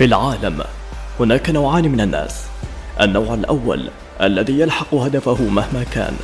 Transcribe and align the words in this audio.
في 0.00 0.06
العالم. 0.06 0.64
هناك 1.20 1.50
نوعان 1.50 1.88
من 1.88 2.00
الناس. 2.00 2.42
النوع 3.00 3.34
الأول 3.34 3.90
الذي 4.20 4.60
يلحق 4.60 4.94
هدفه 4.94 5.42
مهما 5.42 5.84
كان 5.92 6.16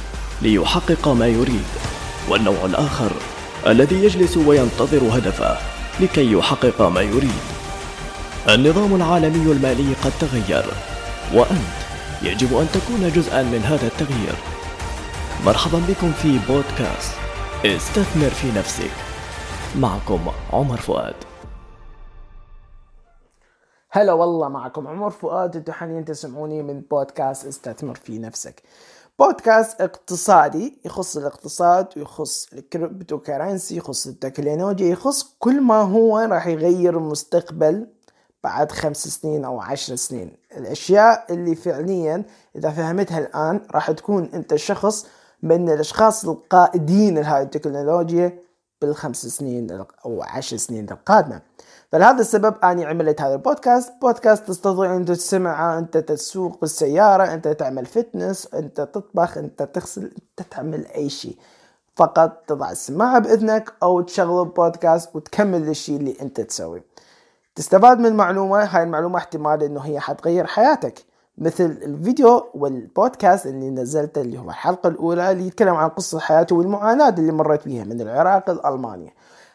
ليحقق 0.43 1.09
ما 1.09 1.27
يريد. 1.27 1.65
والنوع 2.29 2.65
الآخر 2.65 3.11
الذي 3.67 4.05
يجلس 4.05 4.37
وينتظر 4.37 5.19
هدفه 5.19 5.59
لكي 6.01 6.33
يحقق 6.33 6.83
ما 6.83 7.01
يريد. 7.01 7.41
النظام 8.49 8.95
العالمي 8.95 9.53
المالي 9.53 9.95
قد 10.05 10.13
تغير 10.21 10.65
وأنت 11.35 11.77
يجب 12.23 12.57
أن 12.57 12.67
تكون 12.73 13.13
جزءا 13.17 13.43
من 13.43 13.63
هذا 13.65 13.87
التغيير. 13.87 14.37
مرحبا 15.47 15.83
بكم 15.89 16.13
في 16.23 16.39
بودكاست 16.49 17.13
استثمر 17.65 18.31
في 18.31 18.59
نفسك. 18.59 18.91
معكم 19.79 20.21
عمر 20.53 20.77
فؤاد. 20.77 21.15
هلا 23.97 24.13
والله 24.13 24.49
معكم 24.49 24.89
عمر 24.89 25.11
فؤاد 25.11 25.57
أنتم 25.57 25.73
حاليا 25.73 26.01
تسمعوني 26.01 26.63
من 26.63 26.81
بودكاست 26.81 27.47
استثمر 27.47 27.95
في 27.95 28.19
نفسك. 28.19 28.63
بودكاست 29.19 29.81
اقتصادي 29.81 30.79
يخص 30.85 31.17
الاقتصاد 31.17 31.87
ويخص 31.97 32.53
ال 32.53 33.19
cryptocurrency 33.19 33.77
يخص 33.77 34.07
التكنولوجيا 34.07 34.87
يخص 34.87 35.37
كل 35.39 35.61
ما 35.61 35.83
هو 35.83 36.19
راح 36.19 36.47
يغير 36.47 36.99
المستقبل 36.99 37.87
بعد 38.45 38.73
خمس 38.73 39.09
سنين 39.09 39.45
أو 39.45 39.61
عشر 39.61 39.97
سنين. 39.97 40.33
الأشياء 40.57 41.27
اللي 41.31 41.55
فعليا 41.55 42.25
إذا 42.57 42.71
فهمتها 42.71 43.19
الآن 43.19 43.61
راح 43.71 43.91
تكون 43.91 44.31
أنت 44.35 44.55
شخص 44.57 45.07
من 45.43 45.71
الأشخاص 45.71 46.25
القائدين 46.25 47.19
لهذه 47.19 47.43
التكنولوجيا 47.43 48.39
بالخمس 48.83 49.27
سنين 49.27 49.85
أو 50.05 50.23
عشر 50.23 50.57
سنين 50.57 50.91
القادمة. 50.91 51.41
فلهذا 51.97 52.21
السبب 52.21 52.55
أني 52.65 52.85
عملت 52.85 53.21
هذا 53.21 53.35
البودكاست. 53.35 53.93
بودكاست 54.01 54.49
تستطيع 54.49 54.97
أن 54.97 55.05
تسمعه 55.05 55.79
أنت 55.79 55.97
تسوق 55.97 56.61
بالسياره 56.61 57.35
أنت 57.35 57.49
تعمل 57.49 57.87
فتنس 57.87 58.55
أنت 58.55 58.81
تطبخ 58.81 59.39
أنت 59.39 59.63
تغسل 59.63 60.03
أنت 60.03 60.49
تعمل 60.51 60.87
أي 60.87 61.09
شيء. 61.09 61.37
فقط 61.95 62.45
تضع 62.47 62.71
السماعة 62.71 63.19
بإذنك 63.19 63.73
أو 63.83 64.01
تشغل 64.01 64.43
البودكاست 64.43 65.17
وتكمل 65.17 65.69
الشيء 65.69 65.97
اللي 65.97 66.17
أنت 66.23 66.41
تسويه. 66.41 66.85
تستفاد 67.55 67.99
من 67.99 68.07
المعلومة؟ 68.07 68.65
هاي 68.65 68.83
المعلومة 68.83 69.19
احتمال 69.19 69.63
إنه 69.63 69.81
هي 69.81 70.01
حتغير 70.01 70.47
حياتك. 70.47 71.05
مثل 71.39 71.65
الفيديو 71.65 72.47
والبودكاست 72.55 73.47
اللي 73.47 73.71
نزلته 73.71 74.21
اللي 74.21 74.39
هو 74.39 74.49
الحلقة 74.49 74.89
الأولى 74.89 75.33
اللي 75.33 75.47
يتكلم 75.47 75.75
عن 75.75 75.89
قصة 75.89 76.19
حياته 76.19 76.57
والمعاناة 76.57 77.09
اللي 77.09 77.33
مرت 77.33 77.65
بيها 77.65 77.85
من 77.85 78.01
العراق 78.01 78.51
لألمانيا. 78.51 79.13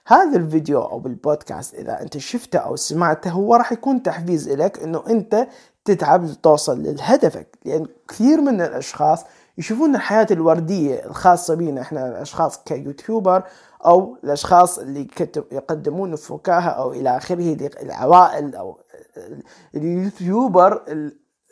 هذا 0.07 0.37
الفيديو 0.37 0.81
أو 0.81 0.99
بالبودكاست 0.99 1.75
إذا 1.75 2.01
أنت 2.01 2.17
شفته 2.17 2.59
أو 2.59 2.75
سمعته 2.75 3.29
هو 3.31 3.55
راح 3.55 3.71
يكون 3.71 4.03
تحفيز 4.03 4.49
لك 4.49 4.83
أنه 4.83 5.03
أنت 5.09 5.47
تتعب 5.85 6.25
لتوصل 6.25 6.83
لهدفك. 6.83 7.57
لأن 7.65 7.85
كثير 8.07 8.41
من 8.41 8.61
الأشخاص 8.61 9.23
يشوفون 9.57 9.95
الحياة 9.95 10.27
الوردية 10.31 11.05
الخاصة 11.05 11.55
بينا 11.55 11.81
إحنا 11.81 12.07
الأشخاص 12.07 12.63
كيوتيوبر 12.63 13.43
أو 13.85 14.17
الأشخاص 14.23 14.79
اللي 14.79 15.07
يقدمون 15.51 16.15
فكاهة 16.15 16.69
أو 16.69 16.93
إلى 16.93 17.17
آخره 17.17 17.69
العوائل 17.81 18.55
أو 18.55 18.79
ال 19.75 19.87
YouTuber 19.87 20.83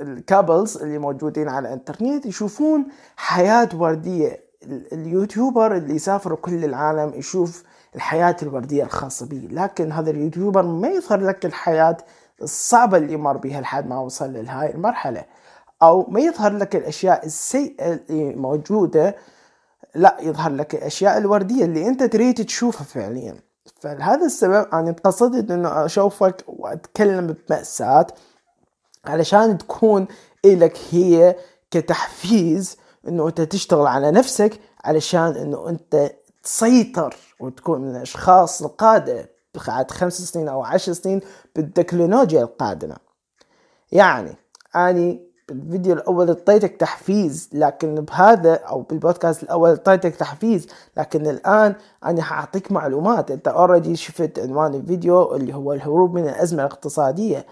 ال 0.02 0.11
couples 0.11 0.77
اللي 0.77 0.97
موجودين 0.97 1.50
على 1.50 1.67
الإنترنت 1.67 2.25
يشوفون 2.25 2.86
حياة 3.16 3.70
وردية. 3.73 4.50
ال 4.93 5.03
YouTuber 5.03 5.77
اللي 5.77 5.95
يسافر 5.95 6.36
كل 6.36 6.66
العالم 6.66 7.14
يشوف 7.16 7.64
الحياة 7.95 8.35
الوردية 8.41 8.83
الخاصة 8.83 9.25
به 9.25 9.47
لكن 9.51 9.91
هذا 9.91 10.09
ال 10.11 10.17
YouTuber 10.17 10.61
ما 10.61 10.87
يظهر 10.87 11.21
لك 11.21 11.45
الحياة 11.45 11.97
الصعبة 12.41 12.97
اللي 12.97 13.17
مر 13.17 13.37
بها 13.37 13.61
لحد 13.61 13.87
ما 13.87 13.99
وصل 13.99 14.33
لهاي 14.33 14.71
المرحلة. 14.71 15.25
أو 15.81 16.05
ما 16.09 16.19
يظهر 16.19 16.57
لك 16.57 16.75
الأشياء 16.75 17.25
السيئة 17.25 17.93
اللي 18.09 18.35
موجودة 18.35 19.15
لا 19.95 20.17
يظهر 20.21 20.52
لك 20.52 20.75
الأشياء 20.75 21.17
الوردية 21.17 21.65
اللي 21.65 21.87
أنت 21.87 22.03
تريد 22.03 22.45
تشوفها 22.45 22.83
فعليا. 22.83 23.36
فلهذا 23.80 24.25
السبب 24.25 24.67
أنا 24.73 24.95
قصدت 25.03 25.52
أنه 25.52 25.85
أشوفك 25.85 26.43
وأتكلم 26.47 27.35
بمأساة 27.49 28.08
علشان 29.05 29.58
تكون 29.58 30.08
إلك 30.45 30.77
هي 30.91 31.35
كتحفيز 31.71 32.77
أنه 33.08 33.27
أنت 33.27 33.41
تشتغل 33.41 33.87
على 33.87 34.11
نفسك 34.11 34.59
علشان 34.83 35.35
أنه 35.35 35.69
أنت 35.69 36.11
تسيطر 36.49 37.15
وتكون 37.39 37.82
من 37.82 37.95
الأشخاص 37.95 38.61
القادة 38.61 39.30
بعد 39.67 39.92
خمس 39.92 40.21
سنين 40.21 40.48
أو 40.48 40.64
عشر 40.64 40.93
سنين 40.93 41.21
بالتكنولوجيا 41.55 42.42
القادمة. 42.42 42.95
يعني 43.92 44.36
أني 44.76 45.30
بالفيديو 45.49 45.93
الأول 45.93 46.27
أعطيتك 46.27 46.76
تحفيز 46.76 47.49
لكن 47.54 47.95
بهذا 47.95 48.54
أو 48.54 48.82
بالبودكاست 48.82 49.43
الأول 49.43 49.70
أعطيتك 49.70 50.15
تحفيز 50.15 50.67
لكن 50.98 51.27
الآن 51.27 51.76
أنا 52.05 52.21
حأعطيك 52.21 52.71
معلومات. 52.71 53.32
أنت 53.32 53.48
اوريدي 53.48 53.95
شفت 53.95 54.39
عنوان 54.39 54.76
الفيديو 54.76 55.36
اللي 55.36 55.55
هو 55.55 55.73
الهروب 55.73 56.14
من 56.14 56.23
الأزمة 56.23 56.64
الاقتصادية. 56.65 57.45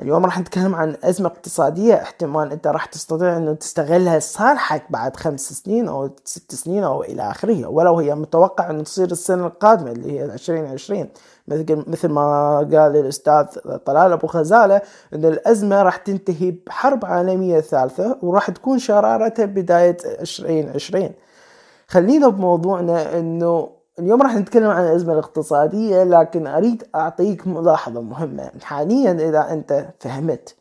اليوم 0.00 0.24
راح 0.24 0.40
نتكلم 0.40 0.74
عن 0.74 0.96
أزمة 1.04 1.28
اقتصادية 1.28 1.94
احتمال 1.94 2.52
أنت 2.52 2.66
راح 2.66 2.84
تستطيع 2.84 3.36
أنه 3.36 3.54
تستغلها 3.54 4.18
لصالحك 4.18 4.82
بعد 4.90 5.16
خمس 5.16 5.52
سنين 5.52 5.88
أو 5.88 6.10
ست 6.24 6.54
سنين 6.54 6.84
أو 6.84 7.02
إلى 7.02 7.30
آخره 7.30 7.66
ولو 7.66 7.98
هي 7.98 8.14
متوقع 8.14 8.70
أن 8.70 8.84
تصير 8.84 9.10
السنة 9.10 9.46
القادمة 9.46 9.92
اللي 9.92 10.12
هي 10.12 10.24
2020 10.24 11.08
مثل 11.48 12.08
ما 12.08 12.58
قال 12.58 12.96
الأستاذ 12.96 13.44
طلال 13.86 14.12
أبو 14.12 14.26
خزالة 14.26 14.80
أن 15.14 15.24
الأزمة 15.24 15.82
راح 15.82 15.96
تنتهي 15.96 16.50
بحرب 16.50 17.04
عالمية 17.04 17.60
ثالثة 17.60 18.18
وراح 18.22 18.50
تكون 18.50 18.78
شرارتها 18.78 19.44
بداية 19.44 19.96
2020 20.04 21.10
خلينا 21.88 22.28
بموضوعنا 22.28 23.18
أنه 23.18 23.75
اليوم 23.98 24.22
راح 24.22 24.34
نتكلم 24.34 24.70
عن 24.70 24.84
الأزمة 24.84 25.12
الاقتصادية 25.12 26.04
لكن 26.04 26.46
أريد 26.46 26.84
أعطيك 26.94 27.46
ملاحظة 27.46 28.00
مهمة. 28.00 28.50
حاليا 28.62 29.12
إذا 29.12 29.52
أنت 29.52 29.88
فهمت 30.00 30.54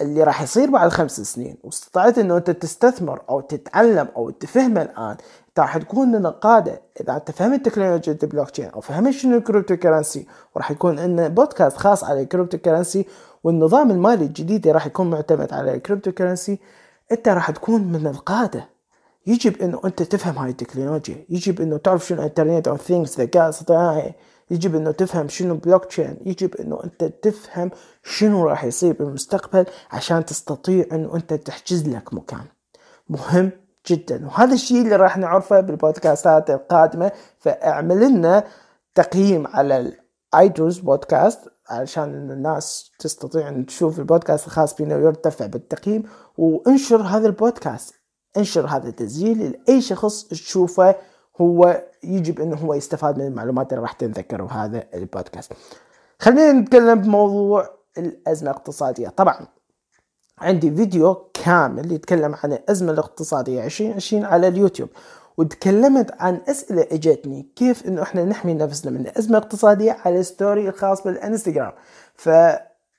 اللي 0.00 0.22
راح 0.22 0.42
يصير 0.42 0.70
بعد 0.70 0.90
خمس 0.90 1.20
سنين 1.20 1.56
واستطعت 1.64 2.18
إنه 2.18 2.36
أنت 2.36 2.50
تستثمر 2.50 3.22
أو 3.30 3.40
تتعلم 3.40 4.08
أو 4.16 4.30
تفهم 4.30 4.78
الآن 4.78 5.16
انت 5.48 5.60
راح 5.60 5.78
تكون 5.78 6.08
من 6.08 6.26
القاده 6.26 6.82
إذا 7.00 7.16
أنت 7.16 7.30
فهمت 7.30 7.64
تكنولوجيا 7.68 8.18
البلوك 8.22 8.50
تشين 8.50 8.68
أو 8.68 8.80
فهمت 8.80 9.10
شنو 9.10 9.36
ال 9.36 9.76
cryptocurrency 9.76 10.26
وراح 10.54 10.70
يكون 10.70 10.98
عندنا 10.98 11.28
بودكاست 11.28 11.76
خاص 11.76 12.04
على 12.04 12.22
ال 12.22 12.58
cryptocurrency 12.58 13.06
والنظام 13.44 13.90
المالي 13.90 14.24
الجديد 14.24 14.60
اللي 14.60 14.72
راح 14.72 14.86
يكون 14.86 15.10
معتمد 15.10 15.52
على 15.52 15.74
ال 15.74 16.12
cryptocurrency 16.12 16.58
أنت 17.12 17.28
راح 17.28 17.50
تكون 17.50 17.92
من 17.92 18.06
القادة. 18.06 18.73
يجب 19.26 19.62
إنه 19.62 19.80
أنت 19.84 20.02
تفهم 20.02 20.38
هاي 20.38 20.50
التكنولوجيا. 20.50 21.26
يجب 21.28 21.60
إنه 21.60 21.76
تعرف 21.76 22.06
شنو 22.06 22.22
internet 22.22 22.68
of 22.68 22.82
things 22.82 23.20
ذكاء 23.20 23.48
اصطناعي 23.48 24.14
يجب 24.50 24.74
إنه 24.74 24.90
تفهم 24.90 25.28
شنو 25.28 25.54
بلوك 25.54 25.84
تشين 25.84 26.16
يجب 26.26 26.54
إنه 26.54 26.84
أنت 26.84 27.04
تفهم 27.04 27.70
شنو 28.02 28.44
راح 28.44 28.64
يصير 28.64 28.92
بالمستقبل 28.92 29.66
عشان 29.92 30.24
تستطيع 30.24 30.86
إنه 30.92 31.16
أنت 31.16 31.34
تحجز 31.34 31.88
لك 31.88 32.14
مكان. 32.14 32.44
مهم 33.08 33.50
جدا. 33.88 34.26
وهذا 34.26 34.54
الشيء 34.54 34.82
اللي 34.82 34.96
راح 34.96 35.18
نعرفه 35.18 35.60
بالبودكاستات 35.60 36.50
القادمة. 36.50 37.12
فأعمل 37.38 38.00
لنا 38.00 38.44
تقييم 38.94 39.46
على 39.46 39.94
ال 40.34 40.40
iTunes 40.40 40.78
podcast 40.78 41.40
علشان 41.70 42.30
الناس 42.30 42.90
تستطيع 42.98 43.48
ان 43.48 43.66
تشوف 43.66 43.98
البودكاست 43.98 44.46
الخاص 44.46 44.74
بنا 44.74 44.96
ويرتفع 44.96 45.46
بالتقييم. 45.46 46.02
وانشر 46.38 47.02
هذا 47.02 47.26
البودكاست. 47.26 47.94
انشر 48.36 48.66
هذا 48.66 48.88
التسجيل 48.88 49.50
لأي 49.68 49.80
شخص 49.80 50.24
تشوفه 50.24 50.94
هو 51.40 51.82
يجب 52.02 52.40
إنه 52.40 52.56
هو 52.56 52.74
يستفاد 52.74 53.18
من 53.18 53.26
المعلومات 53.26 53.72
اللي 53.72 53.82
راح 53.82 53.92
تنذكر 53.92 54.42
بهذا 54.42 54.84
البودكاست. 54.94 55.52
خلينا 56.18 56.52
نتكلم 56.52 57.00
بموضوع 57.00 57.68
الأزمة 57.98 58.50
الاقتصادية. 58.50 59.08
طبعا 59.08 59.46
عندي 60.38 60.70
فيديو 60.74 61.14
كامل 61.14 61.92
يتكلم 61.92 62.34
عن 62.44 62.52
الأزمة 62.52 62.92
الاقتصادية 62.92 63.64
2020 63.64 64.24
على 64.24 64.48
اليوتيوب 64.48 64.88
وتكلمت 65.36 66.10
عن 66.18 66.40
أسئلة 66.48 66.82
إجتني 66.92 67.48
كيف 67.56 67.86
إنه 67.86 68.02
إحنا 68.02 68.24
نحمي 68.24 68.54
نفسنا 68.54 68.90
من 68.90 69.00
الازمه 69.00 69.38
الاقتصاديه 69.38 69.96
على 70.04 70.20
ال 70.20 70.28
story 70.28 70.68
الخاص 70.68 71.02
بالإنستغرام. 71.02 71.72
ف 72.14 72.28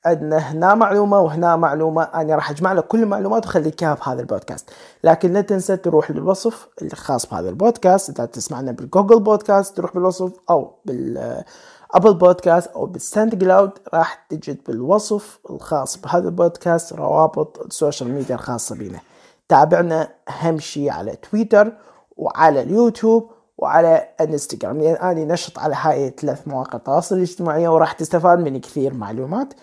عندنا 0.06 0.38
هنا 0.38 0.76
معلومة 0.76 1.20
وهنا 1.20 1.56
معلومة. 1.56 2.04
أنا 2.04 2.36
راح 2.36 2.52
أجمع 2.52 2.74
لك 2.74 2.88
كل 2.88 3.04
المعلومات 3.04 3.46
وأخليك 3.46 3.84
إياها 3.84 3.94
بهذا 3.96 4.22
البودكاست. 4.22 4.70
لكن 5.04 5.34
لا 5.34 5.42
تنسى 5.42 5.78
تروح 5.78 6.12
للوصف 6.12 6.68
الخاص 6.82 7.26
بهذا 7.26 7.50
البودكاست. 7.50 8.10
إذا 8.10 8.26
تسمعنا 8.26 8.72
بال 8.72 8.84
Google 8.84 9.20
Podcast 9.20 9.78
تروح 9.78 9.94
بالوصف 9.94 10.32
أو 10.50 10.76
بال 10.86 11.22
Apple 11.22 12.14
Podcast 12.14 12.68
أو 12.68 12.86
بال 12.86 13.36
SoundCloud 13.36 13.72
راح 13.94 14.26
تجد 14.30 14.58
بالوصف 14.68 15.40
الخاص 15.50 15.98
بهذا 15.98 16.28
البودكاست 16.28 16.94
روابط 16.94 17.60
ال 17.66 17.72
social 17.72 18.12
media 18.12 18.36
الخاصة 18.36 18.76
بنا. 18.76 19.00
تابعنا 19.50 20.10
أهم 20.30 20.60
شيء 20.60 20.92
على 20.92 21.16
تويتر 21.16 21.74
وعلى 22.18 22.62
اليوتيوب 22.62 23.32
وعلى 23.58 24.08
انستغرام 24.22 24.82
لأن 24.82 24.96
اني 24.96 25.26
نشط 25.26 25.60
على 25.60 25.76
هاي 25.78 26.08
الثلاث 26.08 26.48
مواقع 26.48 26.78
التواصل 26.78 27.16
الاجتماعي 27.16 27.68
وراح 27.68 27.92
تستفاد 27.92 28.40
من 28.40 28.60
كثير 28.60 28.94
معلومات. 28.94 29.54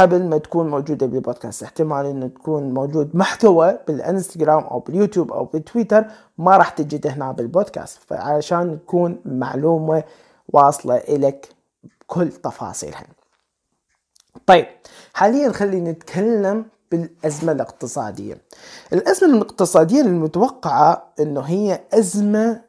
قبل 0.00 0.22
ما 0.22 0.38
تكون 0.38 0.70
موجودة 0.70 1.06
بالبودكاست. 1.06 1.62
احتمال 1.62 2.06
انه 2.06 2.26
تكون 2.26 2.74
موجود 2.74 3.16
محتوى 3.16 3.78
بالإنستغرام 3.86 4.64
أو 4.64 4.78
باليوتيوب 4.78 5.32
أو 5.32 5.44
بالتويتر 5.44 6.04
ما 6.38 6.56
راح 6.56 6.68
تجد 6.68 7.06
هنا 7.06 7.32
بالبودكاست. 7.32 7.98
فعشان 8.06 8.78
تكون 8.80 9.20
معلومة 9.24 10.04
واصلة 10.48 10.96
إلك 10.96 11.48
كل 12.06 12.28
تفاصيلها. 12.28 13.06
طيب 14.46 14.66
حاليا 15.14 15.52
خلينا 15.52 15.90
نتكلم 15.90 16.66
بالأزمة 16.90 17.52
الاقتصادية. 17.52 18.42
الأزمة 18.92 19.34
الاقتصادية 19.36 20.00
المتوقعة 20.00 21.12
أنه 21.20 21.40
هي 21.40 21.80
أزمة 21.94 22.60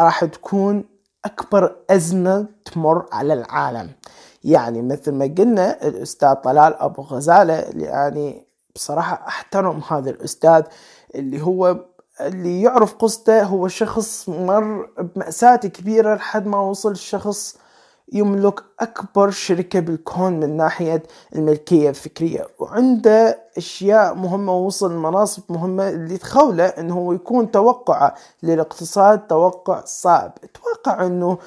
راح 0.00 0.24
تكون 0.24 0.84
أكبر 1.24 1.76
أزمة 1.90 2.46
تمر 2.64 3.06
على 3.12 3.34
العالم. 3.34 3.90
يعني 4.48 4.82
مثل 4.82 5.12
ما 5.12 5.34
قلنا 5.38 5.88
الأستاذ 5.88 6.34
طلال 6.34 6.74
أبو 6.74 7.02
غزالة 7.02 7.54
يعني 7.76 8.46
بصراحة 8.74 9.26
أحترم 9.28 9.80
هذا 9.88 10.10
الأستاذ 10.10 10.62
اللي 11.14 11.42
هو 11.42 11.76
اللي 12.20 12.62
يعرف 12.62 12.94
قصته 12.94 13.42
هو 13.42 13.68
شخص 13.68 14.28
مر 14.28 14.90
بمأساة 14.98 15.56
كبيرة 15.56 16.14
لحد 16.14 16.46
ما 16.46 16.60
وصل 16.60 16.96
شخص 16.96 17.56
يملك 18.12 18.60
أكبر 18.80 19.30
شركة 19.30 19.80
بالكون 19.80 20.40
من 20.40 20.56
ناحية 20.56 21.02
الملكية 21.34 21.88
الفكرية. 21.88 22.46
وعنده 22.58 23.38
أشياء 23.56 24.14
مهمة 24.14 24.52
ووصل 24.52 24.96
مناصب 24.96 25.42
مهمة 25.48 25.88
اللي 25.88 26.18
تخولة 26.18 26.64
أنه 26.66 26.94
هو 26.94 27.12
يكون 27.12 27.50
توقعه 27.50 28.14
للاقتصاد 28.42 29.26
توقع 29.26 29.84
صعب. 29.84 30.32
أتوقع 30.44 31.06
أنه 31.06 31.38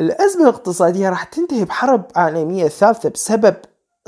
الأزمة 0.00 0.42
الاقتصادية 0.42 1.08
راح 1.08 1.24
تنتهي 1.24 1.64
بحرب 1.64 2.02
عالمية 2.16 2.68
ثالثة 2.68 3.08
بسبب 3.08 3.54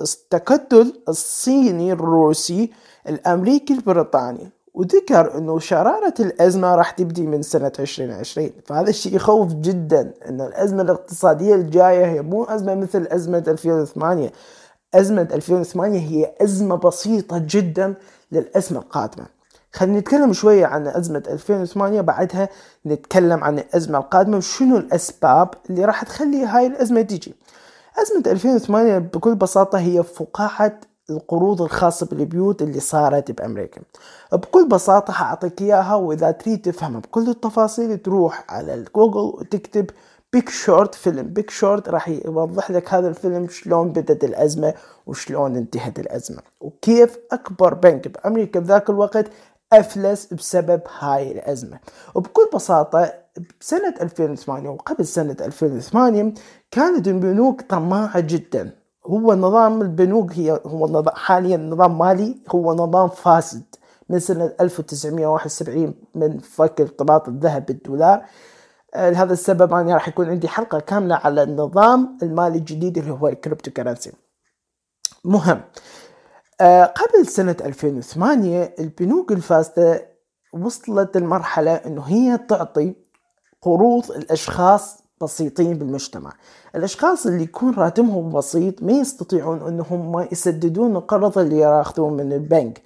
التكتل 0.01 1.01
الصيني 1.09 1.93
الروسي 1.93 2.71
الأمريكي 3.09 3.75
البريطاني. 3.75 4.51
وذكر 4.75 5.39
إنه 5.39 5.59
شرارة 5.59 6.15
الأزمة 6.21 6.75
راح 6.75 6.91
تبدي 6.91 7.27
من 7.27 7.43
سنة 7.43 7.73
2020 7.79 8.51
فهذا 8.67 8.91
الشيء 8.91 9.17
يخوف 9.17 9.53
جدا 9.55 10.15
إن 10.29 10.41
الأزمة 10.41 10.83
الاقتصادية 10.83 11.55
الجاية 11.55 12.07
هي 12.07 12.23
مو 12.23 12.45
أزمة 12.45 12.75
مثل 12.75 13.07
أزمة 13.11 13.45
2008 13.49 14.33
أزمة 14.95 15.29
2008 15.33 15.99
هي 15.99 16.35
أزمة 16.41 16.77
بسيطة 16.77 17.43
جدا 17.49 17.95
للأزمة 18.33 18.79
القادمة. 18.79 19.27
خلينا 19.75 19.99
نتكلم 19.99 20.33
شوية 20.33 20.67
عن 20.67 20.87
أزمة 20.87 21.23
2008 21.29 22.01
بعدها 22.01 22.49
نتكلم 22.87 23.45
عن 23.45 23.59
الأزمة 23.59 23.99
القادمة 23.99 24.37
وشنو 24.37 24.77
الأسباب 24.77 25.49
اللي 25.71 25.85
راح 25.85 26.03
تخلي 26.05 26.45
هاي 26.45 26.67
الأزمة 26.67 27.03
تيجي 27.03 27.35
أزمة 28.03 28.33
2008 28.33 28.99
بكل 28.99 29.35
بساطة 29.35 29.79
هي 29.79 30.03
فقاعة 30.03 30.81
القروض 31.11 31.63
الخاصة 31.63 32.07
بالبيوت 32.07 32.63
اللي 32.63 32.81
صارت 32.81 33.31
بأمريكا. 33.31 33.81
بكل 34.33 34.69
بساطة 34.69 35.13
حأعطيك 35.13 35.63
إياها 35.63 35.95
وإذا 35.95 36.31
تريد 36.31 36.63
تفهمها 36.63 37.01
بكل 37.01 37.29
التفاصيل 37.29 37.99
تروح 37.99 38.45
على 38.49 38.75
الجوجل 38.75 39.21
وتكتب 39.21 39.91
Big 40.33 40.49
Short 40.49 40.95
فيلم 40.95 41.27
Big 41.27 41.51
Short 41.51 41.89
راح 41.89 42.09
يوضح 42.09 42.71
لك 42.71 42.95
هذا 42.95 43.09
الفيلم 43.09 43.49
شلون 43.49 43.93
بدت 43.93 44.25
الأزمة 44.25 44.75
وشلون 45.07 45.57
انتهت 45.57 45.99
الأزمة 45.99 46.39
وكيف 46.61 47.19
أكبر 47.33 47.75
بنك 47.75 48.09
بأمريكا 48.09 48.61
بذاك 48.61 48.91
الوقت 48.91 49.27
أفلس 49.81 50.35
بسبب 50.35 50.81
هاي 50.99 51.33
الأزمة. 51.33 51.79
وبكل 52.15 52.51
بساطة 52.55 53.13
بسنة 53.61 53.95
2008 54.01 54.69
وقبل 54.69 55.07
سنة 55.07 55.37
2008 55.41 56.35
كانت 56.71 57.09
البنوك 57.09 57.61
طماعة 57.63 58.21
جدا. 58.21 58.71
هو 59.07 59.35
نظام 59.35 59.83
البنوك 59.83 60.33
هي 60.33 60.61
هو 60.67 60.87
نظام 60.87 61.15
حاليا 61.15 61.57
نظام 61.57 61.99
مالي 61.99 62.39
هو 62.55 62.75
نظام 62.75 63.09
فاسد. 63.09 63.63
من 64.09 64.19
سنة 64.19 64.53
1971 64.61 65.95
من 66.15 66.39
فك 66.39 66.81
ارتباط 66.81 67.29
الذهب 67.29 67.67
بالدولار. 67.67 68.25
آه، 68.95 69.11
لهذا 69.11 69.33
السبب 69.33 69.73
أنا 69.75 69.95
راح 69.95 70.09
يكون 70.09 70.29
عندي 70.31 70.49
حلقة 70.49 70.81
كاملة 70.81 71.15
على 71.15 71.43
النظام 71.43 72.19
المالي 72.23 72.59
الجديد 72.59 72.99
اللي 72.99 73.11
هو 73.11 73.29
ال 73.29 73.71
cryptocurrency 73.71 74.13
مهم. 75.25 75.61
قبل 76.63 77.27
سنة 77.27 77.57
2008 77.65 78.75
البنوك 78.79 79.33
الفاسدة 79.33 80.09
وصلت 80.53 81.17
المرحلة 81.17 81.75
إنه 81.75 82.03
هي 82.03 82.39
تعطي 82.39 82.95
قروض 83.63 84.11
الاشخاص 84.11 84.99
بسيطين 85.23 85.79
بالمجتمع. 85.79 86.33
الأشخاص 86.77 87.27
اللي 87.27 87.43
يكون 87.43 87.75
راتبهم 87.75 88.33
بسيط 88.33 88.83
ما 88.83 88.93
يستطيعون 88.93 89.63
إنهم 89.69 90.27
يسددون 90.33 90.97
القرض 90.97 91.39
اللي 91.39 91.59
ياخذون 91.59 92.13
من 92.13 92.33
البنك. 92.33 92.83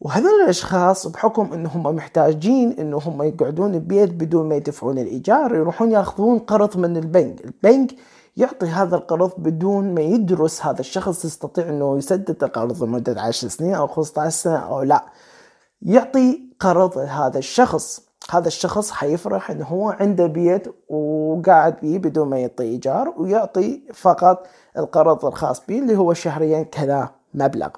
وهذول 0.00 0.42
الأشخاص 0.44 1.06
بحكم 1.06 1.52
إنهم 1.52 1.82
محتاجين 1.82 2.72
إنهم 2.72 3.22
يقعدون 3.22 3.78
ببيت 3.78 4.10
بدون 4.10 4.48
ما 4.48 4.54
يدفعون 4.54 4.98
الإيجار 4.98 5.54
يروحون 5.54 5.90
ياخذون 5.90 6.38
قرض 6.38 6.76
من 6.76 6.96
البنك. 6.96 7.44
البنك 7.44 7.94
يعطي 8.40 8.66
هذا 8.66 8.96
القرض 8.96 9.32
بدون 9.38 9.94
ما 9.94 10.00
يدرس 10.00 10.66
هذا 10.66 10.80
الشخص 10.80 11.24
يستطيع 11.24 11.68
إنه 11.68 11.98
يسدد 11.98 12.44
القرض 12.44 12.82
لمدة 12.82 13.20
10 13.20 13.48
سنين 13.48 13.74
أو 13.74 13.86
15 13.86 14.36
سنة 14.36 14.58
أو 14.58 14.82
لا. 14.82 15.04
يعطي 15.82 16.40
قرض 16.60 16.98
هذا 16.98 17.38
الشخص. 17.38 18.10
هذا 18.30 18.46
الشخص 18.46 18.90
حيفرح 18.90 19.50
انه 19.50 19.64
هو 19.64 19.90
عنده 19.90 20.26
بيت 20.26 20.74
وقاعد 20.88 21.76
بيه 21.80 21.98
بدون 21.98 22.28
ما 22.28 22.38
يعطي 22.38 22.64
إيجار 22.64 23.14
ويعطي 23.16 23.82
فقط 23.94 24.46
القرض 24.78 25.24
الخاص 25.24 25.66
به 25.66 25.78
اللي 25.78 25.96
هو 25.96 26.14
شهريا 26.14 26.62
كذا 26.62 27.10
مبلغ. 27.34 27.68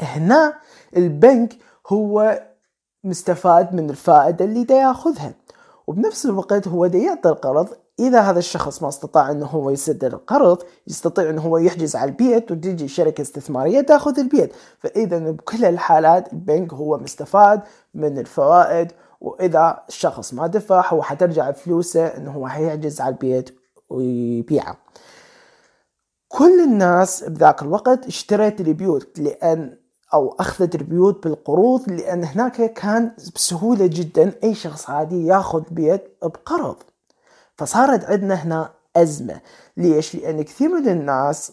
هنا 0.00 0.54
البنك 0.96 1.56
هو 1.88 2.42
مستفاد 3.04 3.74
من 3.74 3.90
الفائدة 3.90 4.44
اللي 4.44 4.64
دا 4.64 4.74
ياخذها 4.74 5.34
وبنفس 5.86 6.26
الوقت 6.26 6.68
هو 6.68 6.86
دا 6.86 6.98
يعطي 6.98 7.28
القرض 7.28 7.68
إذا 8.02 8.20
هذا 8.20 8.38
الشخص 8.38 8.82
ما 8.82 8.88
استطاع 8.88 9.30
أنه 9.30 9.46
هو 9.46 9.70
يسدد 9.70 10.04
القرض 10.04 10.62
يستطيع 10.86 11.30
أنه 11.30 11.42
هو 11.42 11.58
يحجز 11.58 11.96
على 11.96 12.10
البيت 12.10 12.50
وتجي 12.50 12.88
شركة 12.88 13.22
استثمارية 13.22 13.80
تأخذ 13.80 14.18
البيت. 14.18 14.52
فإذا 14.78 15.18
بكل 15.18 15.64
الحالات 15.64 16.32
البنك 16.32 16.72
هو 16.72 16.98
مستفاد 16.98 17.60
من 17.94 18.18
الفوائد 18.18 18.92
وإذا 19.20 19.82
الشخص 19.88 20.34
ما 20.34 20.46
دفع 20.46 20.92
هو 20.92 21.02
حترجع 21.02 21.52
فلوسه 21.52 22.06
أنه 22.06 22.30
هو 22.32 22.48
حيحجز 22.48 23.00
على 23.00 23.12
البيت 23.12 23.58
ويبيعه. 23.90 24.76
كل 26.28 26.60
الناس 26.64 27.24
بذاك 27.24 27.62
الوقت 27.62 28.06
اشترت 28.06 28.60
البيوت 28.60 29.18
لأن 29.18 29.76
أو 30.14 30.36
أخذت 30.40 30.74
البيوت 30.74 31.24
بالقروض 31.24 31.90
لأن 31.90 32.24
هناك 32.24 32.72
كان 32.72 33.12
بسهولة 33.34 33.86
جدا 33.86 34.32
أي 34.44 34.54
شخص 34.54 34.90
عادي 34.90 35.26
يأخذ 35.26 35.62
بيت 35.70 36.16
بقرض. 36.22 36.76
فصارت 37.62 38.04
عندنا 38.04 38.34
هنا 38.34 38.70
أزمة 38.96 39.40
ليش؟ 39.76 40.14
لأن 40.14 40.42
كثير 40.42 40.68
من 40.68 40.88
الناس 40.88 41.52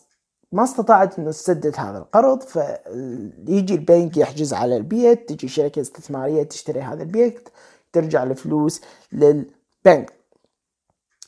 ما 0.51 0.63
استطاعت 0.63 1.19
إنه 1.19 1.31
تسدد 1.31 1.75
هذا 1.77 1.97
القرض 1.97 2.41
فيجي 2.41 3.73
البنك 3.75 4.17
يحجز 4.17 4.53
على 4.53 4.77
البيت 4.77 5.29
تجي 5.29 5.47
شركة 5.47 5.81
استثمارية 5.81 6.43
تشتري 6.43 6.81
هذا 6.81 7.03
البيت 7.03 7.49
ترجع 7.93 8.23
الفلوس 8.23 8.81
للبنك 9.11 10.13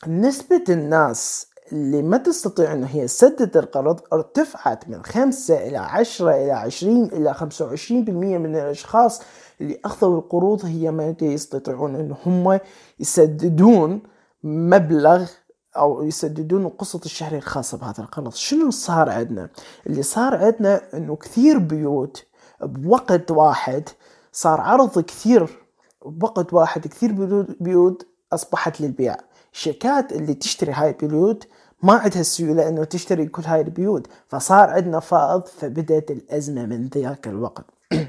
نسبة 0.08 0.64
الناس 0.70 1.48
اللي 1.72 2.02
ما 2.02 2.18
تستطيع 2.18 2.74
إنه 2.74 2.88
هي 2.88 3.06
تسدد 3.06 3.58
القرض 3.58 4.00
ارتفعت 4.14 4.90
من 4.90 5.04
خمسة 5.04 5.68
إلى 5.68 5.78
عشرة 5.78 6.32
إلى 6.32 6.52
عشرين 6.52 7.04
إلى 7.04 7.34
خمسة 7.34 7.66
وعشرين 7.66 8.06
بالمية 8.06 8.38
من 8.38 8.56
الأشخاص 8.56 9.22
اللي 9.62 9.80
أخذوا 9.86 10.18
القروض 10.18 10.66
هي 10.66 10.92
ما 10.92 11.16
يستطيعون 11.22 11.96
ان 11.96 12.16
هم 12.26 12.60
يسددون 13.00 14.02
مبلغ 14.44 15.30
أو 15.78 16.04
يسددون 16.04 16.66
القسط 16.66 17.06
الشهري 17.06 17.38
الخاصة 17.38 17.78
بهذا 17.78 18.04
القرض 18.04 18.34
شنو 18.34 18.72
صار 18.72 19.10
عندنا؟ 19.10 19.50
اللي 19.88 20.04
صار 20.04 20.36
عندنا 20.36 20.82
إنه 20.94 21.16
كثير 21.16 21.58
بيوت 21.58 22.26
بوقت 22.62 23.32
واحد 23.32 23.90
صار 24.32 24.62
عرض 24.62 25.00
كثير 25.00 25.60
بوقت 26.06 26.54
واحد 26.54 26.88
كثير 26.88 27.12
بيوت 27.60 28.08
أصبحت 28.34 28.82
للبيع. 28.82 29.16
الشركات 29.54 30.12
اللي 30.12 30.34
تشتري 30.34 30.72
هاي 30.72 30.90
البيوت 30.90 31.48
ما 31.84 31.94
عندها 31.94 32.22
السيولة 32.22 32.70
إنه 32.70 32.84
تشتري 32.84 33.26
كل 33.26 33.44
هاي 33.46 33.62
البيوت. 33.62 34.08
فصار 34.28 34.70
عندنا 34.70 35.00
فائض 35.00 35.46
فبدت 35.46 36.12
الأزمة 36.12 36.66
من 36.66 36.88
ذاك 36.88 37.28
الوقت. 37.28 37.66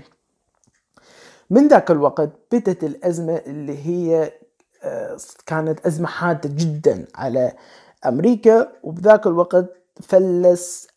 من 1.50 1.68
ذاك 1.68 1.90
الوقت 1.90 2.30
بدت 2.52 2.84
الأزمة 2.84 3.36
اللي 3.46 3.86
هي 3.86 4.32
كانت 5.46 5.86
أزمة 5.86 6.06
حادة 6.08 6.50
جدا 6.52 7.06
على 7.14 7.52
أمريكا 8.06 8.72
وبذاك 8.82 9.26
الوقت 9.26 9.66
فلس 10.02 10.88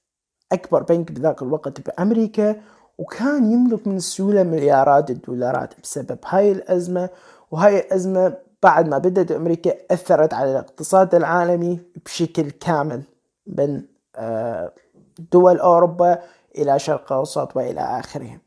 أكبر 0.52 0.84
بنك 0.84 1.12
بذاك 1.12 1.42
الوقت 1.42 1.82
بأمريكا 1.82 2.62
وكان 2.98 3.52
يملك 3.52 3.88
من 3.88 3.98
السيولة 3.98 4.44
مليارات 4.44 5.10
الدولارات 5.10 5.74
بسبب 5.84 6.18
هاي 6.26 6.52
الأزمة. 6.52 7.10
وهاي 7.52 7.80
الأزمة 7.80 8.38
بعد 8.64 8.88
ما 8.88 8.98
بدأت 8.98 9.32
أمريكا 9.32 9.74
أثرت 9.92 10.34
على 10.34 10.52
الاقتصاد 10.52 11.16
العالمي 11.16 11.80
بشكل 12.06 12.52
كامل 12.52 13.04
من 13.48 13.82
آه 14.16 14.72
دول 15.32 15.60
أوروبا 15.60 16.20
إلى 16.58 16.80
شرق 16.80 17.12
الأوسط 17.12 17.56
وإلى 17.58 17.82
آخره. 17.82 18.38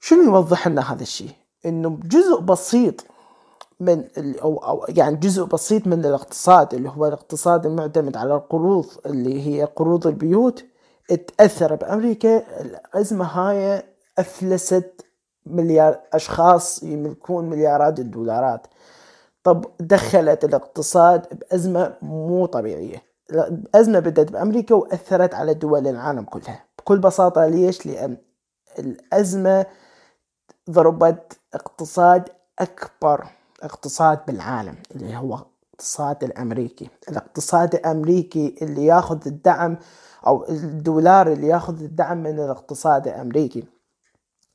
شنو 0.00 0.22
يوضح 0.22 0.68
لنا 0.68 0.92
هذا 0.92 1.02
الشيء؟ 1.02 1.30
إنه 1.66 2.00
جزء 2.04 2.40
بسيط 2.40 3.04
من 3.82 4.04
أو, 4.42 4.56
أو 4.56 4.86
يعني 4.88 5.16
جزء 5.16 5.44
بسيط 5.44 5.86
من 5.86 6.04
الاقتصاد 6.04 6.74
اللي 6.74 6.88
هو 6.88 7.06
الاقتصاد 7.06 7.66
المعتمد 7.66 8.16
على 8.16 8.34
القروض 8.34 8.86
اللي 9.06 9.46
هي 9.46 9.64
قروض 9.64 10.06
البيوت 10.06 10.64
تأثر 11.08 11.74
بأمريكا. 11.74 12.60
الأزمة 12.60 13.24
هاي 13.24 13.82
أفلست 14.18 15.06
مليار 15.46 16.00
أشخاص 16.12 16.82
يملكون 16.82 17.50
مليارات 17.50 17.98
الدولارات. 17.98 18.66
طب 19.44 19.64
دخلت 19.80 20.44
الاقتصاد 20.44 21.26
بأزمة 21.38 21.94
مو 22.02 22.46
طبيعية. 22.46 23.02
الأزمة 23.30 23.98
بدأت 23.98 24.32
بأمريكا 24.32 24.74
وأثرت 24.74 25.34
على 25.34 25.54
دول 25.54 25.86
العالم 25.86 26.24
كلها. 26.24 26.64
بكل 26.78 26.98
بساطة 26.98 27.46
ليش؟ 27.46 27.86
لأن 27.86 28.16
الأزمة 28.78 29.66
ضربت 30.70 31.38
اقتصاد 31.54 32.28
أكبر. 32.58 33.26
اقتصاد 33.62 34.18
بالعالم 34.26 34.74
اللي 34.96 35.16
هو 35.16 35.38
الاقتصاد 35.82 36.24
الأمريكي. 36.24 36.88
الاقتصاد 37.08 37.74
الأمريكي 37.74 38.54
اللي 38.62 38.86
ياخذ 38.86 39.18
الدعم 39.26 39.76
أو 40.26 40.48
الدولار 40.48 41.32
اللي 41.32 41.46
ياخذ 41.46 41.82
الدعم 41.82 42.22
من 42.22 42.40
الاقتصاد 42.40 43.08
الأمريكي. 43.08 43.64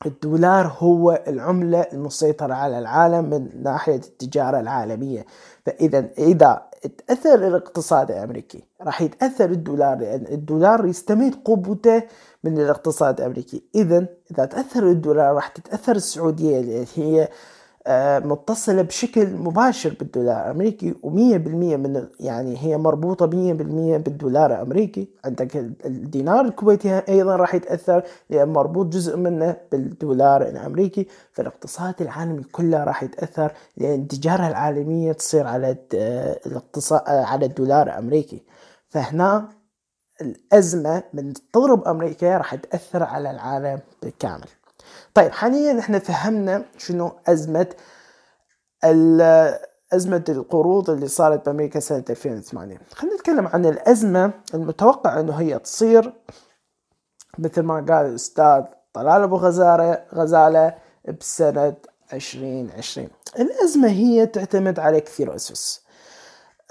الدولار 0.05 0.75
هو 0.77 1.23
العملة 1.27 1.79
المسيطرة 1.93 2.53
على 2.53 2.79
العالم 2.79 3.29
من 3.29 3.63
ناحية 3.63 3.95
التجارة 3.95 4.59
العالمية. 4.59 5.25
فإذا 5.65 6.09
إذا 6.17 6.67
تأثر 7.07 7.47
الاقتصاد 7.47 8.11
الأمريكي 8.11 8.63
راح 8.81 9.01
يتأثر 9.01 9.49
الدولار 9.51 9.97
لأن 9.97 10.25
الدولار 10.31 10.85
يستمد 10.85 11.35
قوته 11.45 12.03
من 12.43 12.59
الاقتصاد 12.59 13.19
الأمريكي. 13.19 13.63
إذا 13.75 14.07
إذا 14.31 14.45
تأثر 14.45 14.83
الدولار 14.89 15.35
راح 15.35 15.47
تتأثر 15.47 15.95
السعودية 15.95 16.59
اللي 16.59 16.85
هي 16.95 17.29
متصلة 18.25 18.81
بشكل 18.81 19.35
مباشر 19.35 19.95
بالدولار 19.99 20.45
الأمريكي 20.45 20.95
ومية 21.03 21.37
بالمية 21.37 21.77
من 21.77 22.07
يعني 22.19 22.57
هي 22.57 22.77
مربوطة 22.77 23.25
مية 23.27 23.53
بالمية 23.53 23.97
بالدولار 23.97 24.51
الأمريكي. 24.51 25.07
عندك 25.25 25.55
الدينار 25.85 26.45
الكويتي 26.45 27.01
أيضا 27.09 27.35
راح 27.35 27.55
يتأثر 27.55 28.03
لأن 28.29 28.49
مربوط 28.49 28.85
جزء 28.85 29.17
منه 29.17 29.57
بالدولار 29.71 30.41
الأمريكي. 30.41 31.07
فالاقتصاد 31.31 32.01
العالمي 32.01 32.43
كله 32.43 32.83
راح 32.83 33.03
يتأثر 33.03 33.51
لأن 33.77 34.01
التجارة 34.01 34.47
العالمية 34.47 35.11
تصير 35.11 35.47
على 35.47 35.77
آه، 35.95 36.39
الاقتصاد 36.45 37.01
آه، 37.07 37.23
على 37.25 37.45
الدولار 37.45 37.87
الأمريكي. 37.87 38.43
فهنا 38.89 39.49
الأزمة 40.21 41.03
من 41.13 41.33
تضرب 41.33 41.87
أمريكا 41.87 42.37
راح 42.37 42.55
تأثر 42.55 43.03
على 43.03 43.31
العالم 43.31 43.79
بالكامل 44.01 44.47
طيب 45.13 45.31
حاليا 45.31 45.79
إحنا 45.79 45.99
فهمنا 45.99 46.65
شنو 46.77 47.11
أزمة 47.27 47.67
أزمة 49.93 50.23
القروض 50.29 50.89
اللي 50.89 51.07
صارت 51.07 51.45
بأمريكا 51.45 51.79
سنة 51.79 52.03
2008 52.09 52.77
خلينا 52.93 53.15
نتكلم 53.15 53.47
عن 53.47 53.65
الأزمة 53.65 54.31
المتوقع 54.53 55.19
أنه 55.19 55.33
هي 55.33 55.59
تصير 55.59 56.13
مثل 57.37 57.61
ما 57.61 57.75
قال 57.75 58.05
الأستاذ 58.05 58.63
طلال 58.93 59.21
أبو 59.21 59.35
غزالة 59.35 60.03
غزالة 60.13 60.73
بسنة 61.19 61.75
2020 62.13 63.07
الأزمة 63.39 63.87
هي 63.87 64.25
تعتمد 64.25 64.79
على 64.79 65.01
كثير 65.01 65.35
أسس 65.35 65.87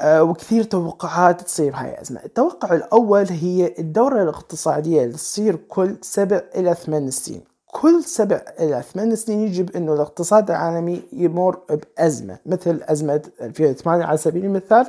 آه، 0.01 0.23
وكثير 0.23 0.65
توقعات 0.65 1.43
تصير 1.43 1.75
هاي 1.75 1.91
الأزمة. 1.91 2.25
التوقع 2.25 2.75
الأول 2.75 3.27
هي 3.31 3.75
الدورة 3.79 4.23
الاقتصادية 4.23 5.05
اللي 5.05 5.15
تصير 5.15 5.57
كل 5.57 5.97
سبع 6.03 6.43
إلى 6.55 6.75
ثمان 6.75 7.11
سنين. 7.11 7.45
كل 7.81 8.05
سبع 8.05 8.41
إلى 8.61 8.83
ثمان 8.83 9.17
سنين 9.17 9.41
يجب 9.41 9.77
أنه 9.77 9.95
الاقتصاد 9.95 10.51
العالمي 10.51 11.03
يمر 11.13 11.61
بأزمة 11.71 12.39
مثل 12.47 12.81
أزمة 12.83 13.23
2008 13.41 14.05
على 14.05 14.17
سبيل 14.19 14.45
المثال. 14.45 14.87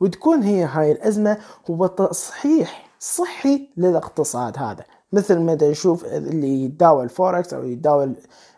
وتكون 0.00 0.42
هي 0.42 0.64
هاي 0.64 0.92
الأزمة 0.92 1.38
هو 1.70 1.86
تصحيح 1.86 2.90
صحي 3.00 3.68
للاقتصاد 3.76 4.58
هذا. 4.58 4.84
مثل 5.12 5.38
ما 5.38 5.58
نشوف 5.62 6.04
اللي 6.04 6.64
يتداول 6.64 7.08
فوركس 7.08 7.54
أو 7.54 7.64
يتداول 7.64 8.14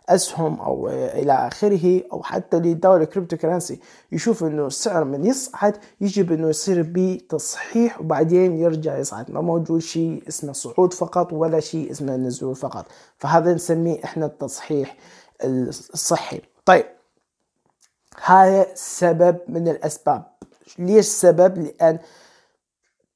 أسهم 0.08 0.60
أو 0.60 0.88
إلى 0.88 1.32
آخره 1.32 2.02
أو 2.12 2.22
حتى 2.22 2.56
اللي 2.56 2.70
يتداول 2.70 3.02
ال 3.02 3.36
cryptocurrency 3.36 3.80
يشوف 4.12 4.44
إنه 4.44 4.66
السعر 4.66 5.04
من 5.04 5.24
يصعد 5.24 5.76
يجب 6.00 6.32
إنه 6.32 6.48
يصير 6.48 6.86
بتصحيح 6.94 8.00
وبعدين 8.00 8.58
يرجع 8.58 8.98
يصعد. 8.98 9.30
ما 9.30 9.40
موجود 9.40 9.80
شيء 9.80 10.22
اسمه 10.28 10.52
صعود 10.52 10.92
فقط 10.92 11.32
ولا 11.32 11.60
شيء 11.60 11.90
اسمه 11.90 12.16
نزول 12.16 12.56
فقط. 12.56 12.86
فهذا 13.18 13.54
نسميه 13.54 14.04
إحنا 14.04 14.26
التصحيح 14.26 14.96
الصحي. 15.44 16.40
طيب 16.64 16.84
هذا 18.24 18.66
سبب 18.74 19.36
من 19.48 19.68
الأسباب. 19.68 20.22
ليش 20.78 21.06
سبب 21.06 21.58
لأن 21.58 21.98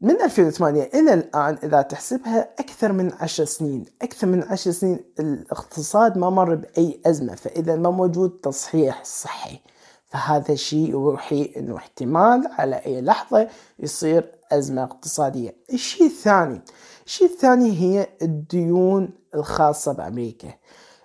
من 0.00 0.22
2008 0.22 0.82
إلى 0.82 1.14
الآن 1.14 1.58
إذا 1.62 1.82
تحسبها 1.82 2.48
أكثر 2.58 2.92
من 2.92 3.12
عشر 3.12 3.44
سنين 3.44 3.84
أكثر 4.02 4.26
من 4.26 4.42
عشر 4.42 4.70
سنين 4.70 5.00
الاقتصاد 5.20 6.18
ما 6.18 6.30
مر 6.30 6.54
بأي 6.54 7.00
أزمة 7.06 7.34
فإذا 7.34 7.76
ما 7.76 7.90
موجود 7.90 8.30
تصحيح 8.30 9.04
صحي. 9.04 9.60
فهذا 10.06 10.52
الشيء 10.52 10.90
يوحي 10.90 11.52
أنه 11.56 11.76
احتمال 11.76 12.48
على 12.58 12.76
أي 12.76 13.00
لحظة 13.00 13.48
يصير 13.78 14.32
أزمة 14.52 14.82
اقتصادية. 14.82 15.56
الشيء 15.72 16.06
الثاني 16.06 16.60
الشيء 17.06 17.28
الثاني 17.28 17.80
هي 17.80 18.08
الديون 18.22 19.08
الخاصة 19.34 19.92
بأمريكا. 19.92 20.48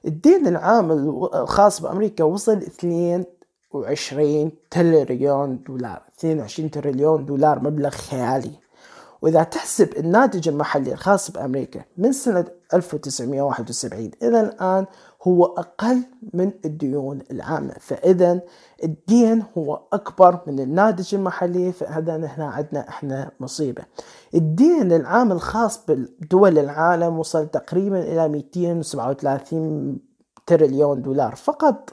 الدين 0.05 0.47
العام 0.47 0.91
الخاص 1.33 1.81
بأمريكا 1.81 2.23
وصل 2.23 2.57
22 2.57 4.51
تريليون 4.71 5.63
دولار 5.67 6.01
22 6.19 6.71
تريليون 6.71 7.25
دولار 7.25 7.59
مبلغ 7.59 7.89
خيالي. 7.89 8.68
وإذا 9.21 9.43
تحسب 9.43 9.97
الناتج 9.97 10.47
المحلي 10.47 10.93
الخاص 10.93 11.31
بأمريكا 11.31 11.81
من 11.97 12.11
سنة 12.11 12.45
1971 12.73 14.11
إلى 14.23 14.41
الآن 14.41 14.85
هو 15.23 15.45
أقل 15.45 16.03
من 16.33 16.51
الديون 16.65 17.19
العامة. 17.31 17.73
فإذا 17.79 18.41
الدين 18.83 19.43
هو 19.57 19.81
أكبر 19.93 20.39
من 20.47 20.59
الناتج 20.59 21.15
المحلي 21.15 21.71
فهذا 21.71 22.17
نحن 22.17 22.41
عندنا 22.41 22.89
إحنا 22.89 23.31
مصيبة. 23.39 23.83
الدين 24.35 24.91
العام 24.91 25.31
الخاص 25.31 25.85
بدول 25.87 26.57
العالم 26.59 27.19
وصل 27.19 27.47
تقريبا 27.47 27.99
إلى 27.99 28.29
237 28.29 29.99
تريليون 30.47 31.01
دولار. 31.01 31.35
فقط 31.35 31.89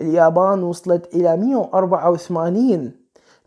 اليابان 0.00 0.62
وصلت 0.62 1.14
إلى 1.14 1.36
184 1.36 2.92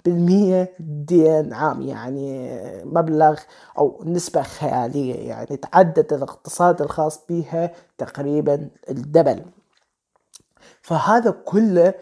بالمية 0.06 0.74
دين 0.80 1.54
عام 1.54 1.82
يعني 1.82 2.52
مبلغ 2.86 3.40
أو 3.78 4.02
نسبة 4.06 4.42
خيالية 4.42 5.30
يعني 5.30 5.58
تعدد 5.58 6.14
الاقتصاد 6.14 6.82
الخاص 6.82 7.20
بها 7.30 7.72
تقريبا 7.98 8.70
الدبل. 8.90 9.46
فهذا 10.82 11.32
كله 11.46 11.94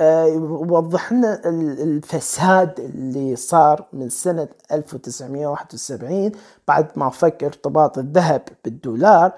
آه، 0.00 0.24
يوضح 0.26 1.12
لنا 1.12 1.40
الفساد 1.82 2.80
اللي 2.80 3.36
صار 3.36 3.86
من 3.92 4.08
سنة 4.08 4.48
1971 4.72 6.32
بعد 6.68 6.86
ما 6.96 7.10
فك 7.10 7.44
ارتباط 7.44 7.98
الذهب 7.98 8.42
بالدولار. 8.64 9.32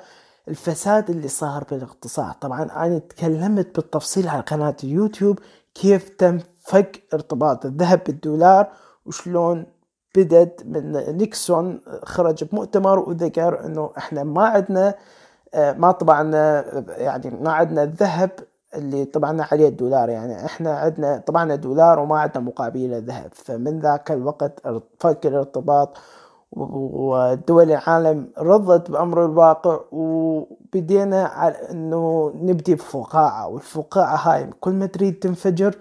الفساد 0.48 1.10
اللي 1.10 1.28
صار 1.28 1.64
بالاقتصاد 1.70 2.34
طبعا 2.34 2.62
أنا 2.62 2.98
تكلمت 2.98 3.76
بالتفصيل 3.76 4.28
على 4.28 4.42
قناة 4.42 4.76
اليوتيوب 4.84 5.38
كيف 5.74 6.08
تم 6.08 6.38
فك 6.66 7.02
ارتباط 7.14 7.66
الذهب 7.66 8.00
بالدولار 8.06 8.68
وشلون 9.06 9.66
بدت 10.16 10.62
من 10.66 10.92
نيكسون 11.16 11.80
خرج 12.04 12.44
بمؤتمر 12.44 12.98
وذكر 12.98 13.64
إنه 13.66 13.90
إحنا 13.98 14.24
ما 14.24 14.44
عندنا 14.46 14.94
آه، 15.54 15.72
ما 15.72 15.92
طبعنا 15.92 16.64
يعني 16.88 17.30
ما 17.30 17.52
عندنا 17.52 17.82
الذهب 17.82 18.30
اللي 18.74 19.04
طبعنا 19.04 19.46
عليه 19.52 19.68
الدولار. 19.68 20.08
يعني 20.08 20.44
إحنا 20.44 20.78
عندنا 20.78 21.22
طبعنا 21.26 21.54
دولار 21.56 21.98
وما 21.98 22.18
عندنا 22.20 22.44
مقابله 22.44 22.98
ذهب 22.98 23.30
فمن 23.34 23.80
ذاك 23.80 24.10
الوقت 24.12 24.62
فك 25.00 25.26
الارتباط 25.26 25.96
ودول 26.52 27.70
العالم 27.70 28.28
رضت 28.38 28.90
بأمر 28.90 29.24
الواقع 29.24 29.80
وبدينا 29.92 31.24
على 31.24 31.70
إنه 31.70 32.32
نبدي 32.34 32.74
بفقاعة 32.74 33.48
والفقاعة 33.48 34.16
هاي 34.16 34.50
كل 34.60 34.72
ما 34.72 34.86
تريد 34.86 35.18
تنفجر 35.18 35.76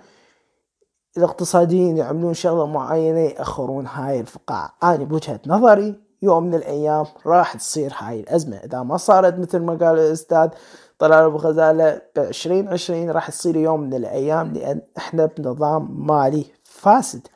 الاقتصاديين 1.18 1.98
يعملون 1.98 2.34
شغلة 2.34 2.66
معينة 2.66 3.20
يأخرون 3.20 3.88
هاي 3.88 4.20
الفقاعة. 4.20 4.74
أنا 4.84 5.04
بوجهة 5.04 5.40
نظري 5.48 6.00
يوم 6.22 6.44
من 6.44 6.54
الأيام 6.54 7.06
راح 7.26 7.58
تصير 7.58 7.94
هاي 7.98 8.20
الأزمة. 8.20 8.58
إذا 8.58 8.84
ما 8.84 8.98
صارت 8.98 9.40
مثل 9.40 9.60
ما 9.60 9.74
قال 9.74 10.00
الأستاذ 10.00 10.50
طلال 11.00 11.24
أبو 11.24 11.38
غزالة 11.38 12.02
بعشرين 12.16 12.68
عشرين 12.68 13.12
راح 13.12 13.30
تصير 13.30 13.56
يوم 13.56 13.80
من 13.80 13.94
الأيام 13.94 14.54
لأن 14.54 14.82
إحنا 14.98 15.26
بنظام 15.26 16.08
مالي 16.08 16.46
فاسد. 16.64 17.28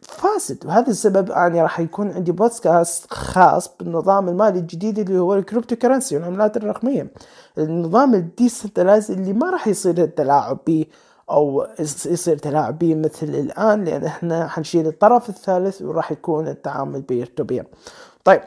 فاسد. 0.00 0.66
وهذا 0.66 0.90
السبب 0.90 1.30
أنا 1.30 1.62
راح 1.62 1.80
يكون 1.80 2.12
عندي 2.12 2.32
بودكاست 2.32 3.12
خاص 3.12 3.70
بالنظام 3.80 4.28
المالي 4.28 4.58
الجديد 4.58 4.98
اللي 4.98 5.18
هو 5.18 5.34
ال 5.34 5.76
cryptocurrency 5.76 6.16
والعملات 6.16 6.56
الرقمية. 6.56 7.12
النظام 7.58 8.14
ال 8.14 8.21
decentralized 8.21 9.10
اللي 9.10 9.32
ما 9.32 9.50
راح 9.50 9.68
يصير 9.68 9.98
التلاعب 9.98 10.58
به 10.66 10.86
أو 11.30 11.66
يصير 11.80 12.38
تلاعب 12.38 12.78
به 12.78 12.94
مثل 12.94 13.26
الآن 13.26 13.84
لأن 13.84 14.04
إحنا 14.04 14.48
حنشيل 14.48 14.86
الطرف 14.86 15.28
الثالث 15.28 15.82
وراح 15.82 16.12
يكون 16.12 16.48
التعامل 16.48 17.02
peer 17.02 17.26
to 17.26 17.44
peer. 17.44 17.66
طيب 18.24 18.40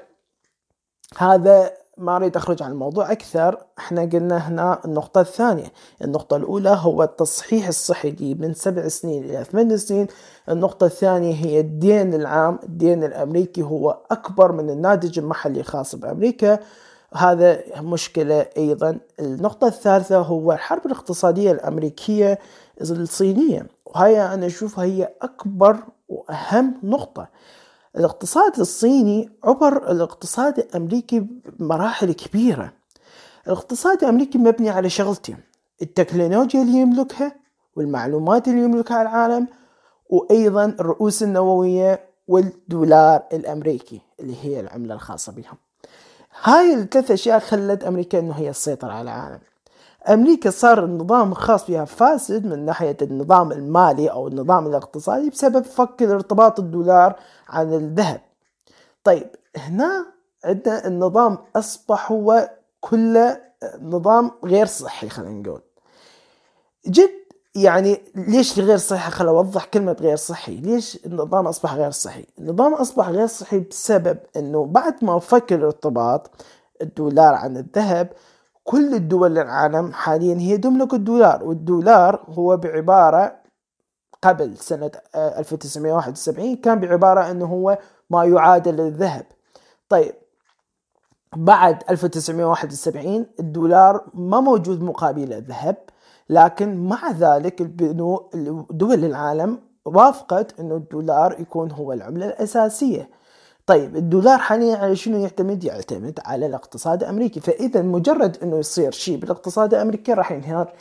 هذا 1.17 1.71
ما 1.97 2.15
أريد 2.15 2.35
أخرج 2.37 2.63
عن 2.63 2.71
الموضوع 2.71 3.11
أكثر. 3.11 3.57
إحنا 3.79 4.01
قلنا 4.01 4.37
هنا 4.37 4.79
النقطة 4.85 5.21
الثانية. 5.21 5.73
النقطة 6.01 6.37
الأولى 6.37 6.77
هو 6.81 7.03
التصحيح 7.03 7.67
الصحي 7.67 8.35
من 8.39 8.53
سبع 8.53 8.87
سنين 8.87 9.23
إلى 9.23 9.43
ثمان 9.43 9.77
سنين. 9.77 10.07
النقطة 10.49 10.85
الثانية 10.85 11.35
هي 11.35 11.59
الدين 11.59 12.13
العام. 12.13 12.59
الدين 12.63 13.03
الأمريكي 13.03 13.61
هو 13.61 13.97
أكبر 14.11 14.51
من 14.51 14.69
الناتج 14.69 15.19
المحلي 15.19 15.59
الخاص 15.59 15.95
بأمريكا. 15.95 16.59
هذا 17.15 17.61
مشكلة 17.81 18.45
أيضا. 18.57 18.99
النقطة 19.19 19.67
الثالثة 19.67 20.17
هو 20.17 20.51
الحرب 20.51 20.85
الاقتصادية 20.85 21.51
الأمريكية 21.51 22.39
الصينية 22.81 23.67
وهي 23.85 24.33
أنا 24.33 24.45
أشوفها 24.45 24.83
هي 24.83 25.09
أكبر 25.21 25.77
وأهم 26.09 26.73
نقطة. 26.83 27.27
الاقتصاد 27.97 28.59
الصيني 28.59 29.29
عبر 29.43 29.91
الاقتصاد 29.91 30.59
الأمريكي 30.59 31.19
بمراحل 31.59 32.11
كبيرة. 32.11 32.73
الاقتصاد 33.47 34.03
الأمريكي 34.03 34.37
مبني 34.37 34.69
على 34.69 34.89
شغلتين 34.89 35.37
التكنولوجيا 35.81 36.61
اللي 36.61 36.77
يملكها 36.77 37.35
والمعلومات 37.75 38.47
اللي 38.47 38.63
يملكها 38.63 39.01
العالم 39.01 39.47
وأيضا 40.09 40.65
الرؤوس 40.65 41.23
النووية 41.23 41.99
والدولار 42.27 43.23
الأمريكي 43.33 44.01
اللي 44.19 44.35
هي 44.41 44.59
العملة 44.59 44.95
الخاصة 44.95 45.31
بهم. 45.31 45.57
هاي 46.43 46.73
الثلاث 46.73 47.11
أشياء 47.11 47.39
خلت 47.39 47.83
أمريكا 47.83 48.19
إنه 48.19 48.33
هي 48.33 48.51
تسيطر 48.51 48.91
على 48.91 49.01
العالم. 49.01 49.39
أمريكا 50.09 50.49
صار 50.49 50.85
النظام 50.85 51.31
الخاص 51.31 51.67
بها 51.67 51.85
فاسد 51.85 52.45
من 52.45 52.65
ناحية 52.65 52.97
النظام 53.01 53.51
المالي 53.51 54.11
أو 54.11 54.27
النظام 54.27 54.67
الاقتصادي 54.67 55.29
بسبب 55.29 55.61
فك 55.61 56.03
ارتباط 56.03 56.59
الدولار 56.59 57.19
عن 57.49 57.73
الذهب. 57.73 58.21
طيب 59.03 59.27
هنا 59.57 60.05
عندنا 60.45 60.87
النظام 60.87 61.37
أصبح 61.55 62.11
هو 62.11 62.49
كله 62.81 63.41
نظام 63.81 64.31
غير 64.43 64.65
صحي 64.65 65.09
خلينا 65.09 65.41
نقول. 65.41 65.61
جد 66.87 67.18
يعني 67.63 68.01
ليش 68.15 68.59
غير 68.59 68.77
صحي 68.77 69.11
خل 69.11 69.27
أوضح 69.27 69.65
كلمة 69.65 69.97
غير 70.01 70.15
صحي. 70.15 70.55
ليش 70.55 71.05
النظام 71.05 71.47
أصبح 71.47 71.73
غير 71.73 71.91
صحي؟ 71.91 72.25
النظام 72.39 72.73
أصبح 72.73 73.09
غير 73.09 73.27
صحي 73.27 73.59
بسبب 73.59 74.17
إنه 74.37 74.65
بعد 74.65 75.03
ما 75.03 75.19
فك 75.19 75.53
الارتباط 75.53 76.31
الدولار 76.81 77.33
عن 77.33 77.57
الذهب 77.57 78.09
كل 78.63 78.93
الدول 78.93 79.37
العالم 79.37 79.93
حاليا 79.93 80.35
هي 80.35 80.57
تملك 80.57 80.93
الدولار 80.93 81.43
والدولار 81.43 82.25
هو 82.29 82.57
بعبارة 82.57 83.35
قبل 84.21 84.57
سنة 84.57 84.91
1971 85.15 86.55
كان 86.55 86.79
بعبارة 86.79 87.31
إنه 87.31 87.45
هو 87.45 87.77
ما 88.09 88.25
يعادل 88.25 88.81
الذهب. 88.81 89.25
طيب 89.89 90.13
بعد 91.35 91.83
1971 91.89 93.25
الدولار 93.39 94.05
ما 94.13 94.39
موجود 94.39 94.83
مقابل 94.83 95.33
الذهب. 95.33 95.77
لكن 96.29 96.77
مع 96.77 97.11
ذلك 97.11 97.61
دول 98.71 99.05
العالم 99.05 99.59
وافقت 99.85 100.59
إنه 100.59 100.75
الدولار 100.75 101.35
يكون 101.39 101.71
هو 101.71 101.93
العملة 101.93 102.25
الأساسية 102.25 103.09
طيب 103.69 103.95
الدولار 103.95 104.37
حاليا 104.37 104.77
على 104.77 104.95
شنو 104.95 105.17
يعتمد؟ 105.17 105.63
يعتمد 105.63 106.19
على 106.25 106.45
الاقتصاد 106.45 107.03
الأمريكي، 107.03 107.39
فاذا 107.39 107.81
مجرد 107.81 108.37
إنه 108.43 108.57
يصير 108.57 108.91
شيء 108.91 109.17
بالاقتصاد 109.17 109.73
الأمريكي 109.73 110.13
راح 110.13 110.31
ينهار 110.31 110.73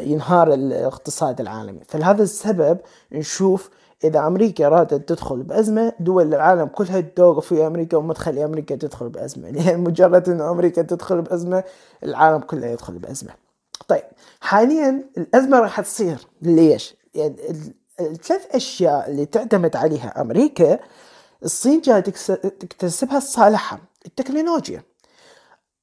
ينهار 0.00 0.54
الاقتصاد 0.54 1.40
العالمي، 1.40 1.80
فلهذا 1.88 2.22
السبب 2.22 2.78
نشوف 3.12 3.70
إذا 4.04 4.26
أمريكا 4.26 4.66
أرادت 4.66 5.08
تدخل 5.08 5.42
بأزمة 5.42 5.92
دول 6.00 6.34
العالم 6.34 6.66
كلها 6.66 7.00
توقف 7.00 7.46
في 7.46 7.66
أمريكا 7.66 7.96
وما 7.96 8.14
تخلي 8.14 8.44
أمريكا 8.44 8.76
تدخل 8.76 9.08
بأزمة، 9.08 9.48
يعني 9.66 9.76
مجرد 9.76 10.28
إنه 10.28 10.50
أمريكا 10.50 10.82
تدخل 10.82 11.22
بأزمة 11.22 11.64
العالم 12.02 12.38
كله 12.38 12.66
يدخل 12.66 12.98
بأزمة. 12.98 13.32
طيب 13.88 14.04
حاليا 14.44 15.04
الأزمة 15.18 15.60
راح 15.60 15.80
تصير. 15.80 16.18
ليش؟ 16.42 16.96
يعني 17.14 17.36
الثلاث 18.00 18.46
أشياء 18.50 19.10
اللي 19.10 19.26
تعتمد 19.26 19.76
عليها 19.76 20.20
أمريكا 20.20 20.78
الصين 21.44 21.80
جاي 21.80 22.02
تكتسبها 22.02 23.18
لصالحها 23.18 23.80
التكنولوجيا. 24.06 24.82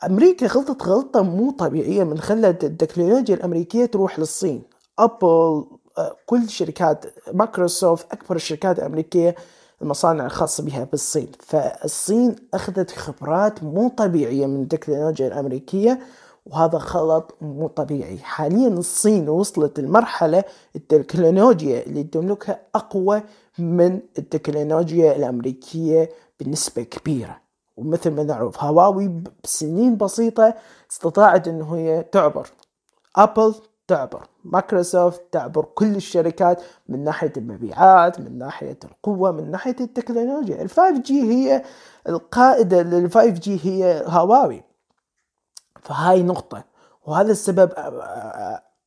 أمريكا 0.05 0.47
غلطت 0.47 0.83
غلطة 0.83 1.21
مو 1.21 1.51
طبيعية 1.51 2.03
من 2.03 2.19
خلت 2.19 2.63
التكنولوجيا 2.63 3.35
الأمريكية 3.35 3.85
تروح 3.85 4.19
للصين. 4.19 4.63
أبل 4.99 5.65
آه، 5.97 6.15
كل 6.25 6.49
شركات 6.49 7.05
مايكروسوفت 7.33 8.11
أكبر 8.11 8.35
الشركات 8.35 8.79
الأمريكية 8.79 9.35
المصانع 9.81 10.25
الخاصة 10.25 10.63
بها 10.63 10.83
بالصين. 10.83 11.31
فالصين 11.39 12.35
أخذت 12.53 12.91
خبرات 12.91 13.63
مو 13.63 13.89
طبيعية 13.89 14.45
من 14.45 14.61
التكنولوجيا 14.61 15.27
الأمريكية 15.27 15.99
وهذا 16.45 16.77
خلط 16.77 17.35
مو 17.41 17.67
طبيعي. 17.67 18.17
حاليا 18.17 18.67
الصين 18.67 19.29
وصلت 19.29 19.79
المرحلة 19.79 20.43
التكنولوجيا 20.75 21.85
اللي 21.85 22.03
تملكها 22.03 22.59
أقوى 22.75 23.23
من 23.59 23.99
التكنولوجيا 24.17 25.15
الأمريكية 25.15 26.09
بنسبة 26.39 26.83
كبيرة. 26.83 27.41
ومثل 27.77 28.11
ما 28.11 28.23
نعرف 28.23 28.63
هواوي 28.63 29.23
بسنين 29.43 29.97
بسيطة 29.97 30.53
استطاعت 30.91 31.47
إنه 31.47 31.75
هي 31.75 32.03
تعبر. 32.03 32.47
أبل 33.15 33.55
تعبر. 33.87 34.27
مايكروسوفت 34.43 35.21
تعبر. 35.31 35.65
كل 35.65 35.95
الشركات 35.95 36.61
من 36.89 37.03
ناحية 37.03 37.33
المبيعات 37.37 38.19
من 38.19 38.37
ناحية 38.37 38.77
القوة 38.83 39.31
من 39.31 39.51
ناحية 39.51 39.75
التكنولوجيا. 39.79 40.61
ال 40.61 40.99
5G 40.99 41.21
هي 41.21 41.63
القائدة 42.09 42.81
لل 42.81 43.39
5G 43.39 43.59
هي 43.63 44.03
هواوي. 44.07 44.70
فهاي 45.81 46.23
نقطة. 46.23 46.63
وهذا 47.05 47.31
السبب 47.31 47.71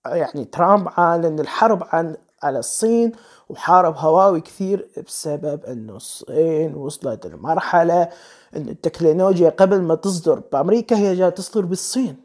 يعني 0.07 0.45
ترامب 0.45 0.89
عالن 0.97 1.41
الحرب 1.41 1.83
عن 1.93 2.17
على 2.43 2.59
الصين 2.59 3.13
وحارب 3.49 3.97
هواوي 3.97 4.41
كثير 4.41 4.89
بسبب 5.07 5.65
إنه 5.65 5.97
الصين 5.97 6.75
وصلت 6.75 7.27
لمرحلة 7.27 8.09
ان 8.57 8.69
التكنولوجيا 8.69 9.51
قبل 9.51 9.83
ما 9.83 9.95
تصدر 9.95 10.43
بأمريكا 10.53 10.97
هي 10.97 11.15
جاية 11.17 11.29
تصدر 11.29 11.65
بالصين. 11.65 12.17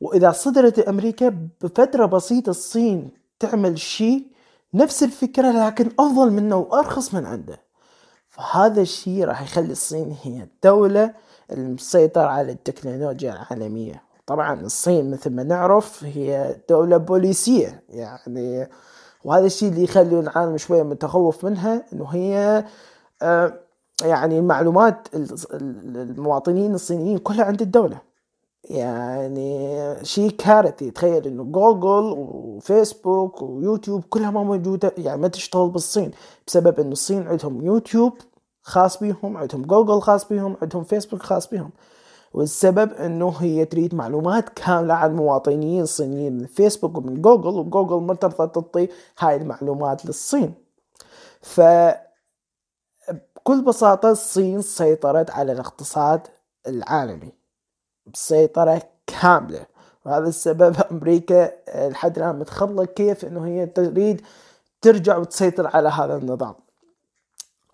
وإذا 0.00 0.32
صدرت 0.32 0.78
أمريكا 0.78 1.48
بفترة 1.60 2.06
بسيطة 2.06 2.50
الصين 2.50 3.10
تعمل 3.38 3.78
شيء 3.78 4.26
نفس 4.74 5.02
الفكرة 5.02 5.66
لكن 5.66 5.90
أفضل 5.98 6.30
منه 6.30 6.56
وأرخص 6.56 7.14
من 7.14 7.26
عنده. 7.26 7.60
فهذا 8.28 8.80
الشيء 8.80 9.24
راح 9.24 9.42
يخلي 9.42 9.72
الصين 9.72 10.16
هي 10.22 10.42
الدولة 10.42 11.14
المسيطرة 11.52 12.26
على 12.26 12.52
التكنولوجيا 12.52 13.32
العالمية. 13.32 14.02
طبعا 14.26 14.60
الصين 14.60 15.10
مثل 15.10 15.30
ما 15.30 15.42
نعرف 15.42 16.04
هي 16.04 16.56
دولة 16.68 16.96
بوليسية 16.96 17.82
يعني 17.88 18.68
وهذا 19.24 19.46
الشيء 19.46 19.68
اللي 19.68 19.84
يخلي 19.84 20.20
العالم 20.20 20.56
شوية 20.56 20.82
متخوف 20.82 21.44
منها 21.44 21.84
إنه 21.92 22.06
هي 22.06 22.64
آه، 23.22 23.52
يعني 24.02 24.38
المعلومات 24.38 25.08
المواطنين 25.54 26.74
الصينيين 26.74 27.18
كلها 27.18 27.44
عند 27.44 27.62
الدولة. 27.62 27.98
يعني 28.64 29.78
شيء 30.04 30.30
كارثي. 30.30 30.90
تخيل 30.90 31.26
إنه 31.26 31.44
جوجل 31.44 32.14
وفيسبوك 32.18 33.42
ويوتيوب 33.42 34.04
كلها 34.10 34.30
ما 34.30 34.42
موجودة 34.42 34.92
يعني 34.98 35.20
ما 35.20 35.28
تشتغل 35.28 35.68
بالصين 35.68 36.10
بسبب 36.46 36.80
إنه 36.80 36.92
الصين 36.92 37.28
عندهم 37.28 37.66
يوتيوب 37.66 38.12
خاص 38.68 38.98
بيهم 38.98 39.36
عندهم 39.36 39.62
جوجل 39.62 40.00
خاص 40.00 40.28
بيهم 40.28 40.56
عندهم 40.62 40.84
فيسبوك 40.84 41.22
خاص 41.22 41.48
بيهم. 41.48 41.70
والسبب 42.32 42.92
إنه 42.92 43.28
هي 43.28 43.64
تريد 43.64 43.94
معلومات 43.94 44.48
كاملة 44.48 44.94
عن 44.94 45.16
مواطنين 45.16 45.86
صينيين 45.86 46.38
من 46.38 46.46
فيسبوك 46.46 46.96
ومن 46.96 47.22
جوجل 47.22 47.48
وجوجل 47.48 47.96
مرتبطة 47.96 48.46
تعطي 48.46 48.88
هاي 49.18 49.36
المعلومات 49.36 50.06
للصين. 50.06 50.54
ف 51.42 51.60
بكل 53.36 53.64
بساطة 53.64 54.10
الصين 54.10 54.62
سيطرت 54.62 55.30
على 55.30 55.52
الاقتصاد 55.52 56.20
العالمي 56.66 57.32
بسيطرة 58.06 58.82
كاملة. 59.06 59.66
وهذا 60.06 60.28
السبب 60.28 60.76
أمريكا 60.90 61.50
لحد 61.88 62.18
الآن 62.18 62.38
متخبطة 62.38 62.84
كيف 62.84 63.24
أنه 63.24 63.46
هي 63.46 63.66
تريد 63.66 64.22
ترجع 64.80 65.16
وتسيطر 65.16 65.66
على 65.76 65.88
هذا 65.88 66.16
النظام. 66.16 66.54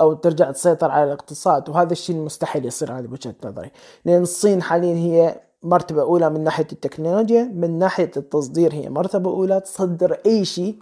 أو 0.00 0.12
ترجع 0.12 0.50
تسيطر 0.50 0.90
على 0.90 1.04
الاقتصاد 1.04 1.68
وهذا 1.68 1.92
الشيء 1.92 2.16
مستحيل 2.16 2.66
يصير 2.66 2.92
هذه 2.92 3.08
وجهة 3.12 3.34
نظري. 3.44 3.70
لأن 4.04 4.22
الصين 4.22 4.62
حاليا 4.62 4.94
هي 4.94 5.40
مرتبة 5.62 6.02
أولى 6.02 6.30
من 6.30 6.44
ناحية 6.44 6.66
التكنولوجيا 6.72 7.42
من 7.42 7.78
ناحية 7.78 8.10
التصدير 8.16 8.74
هي 8.74 8.88
مرتبة 8.90 9.30
أولى 9.30 9.60
تصدر 9.60 10.18
أي 10.26 10.44
شيء 10.44 10.78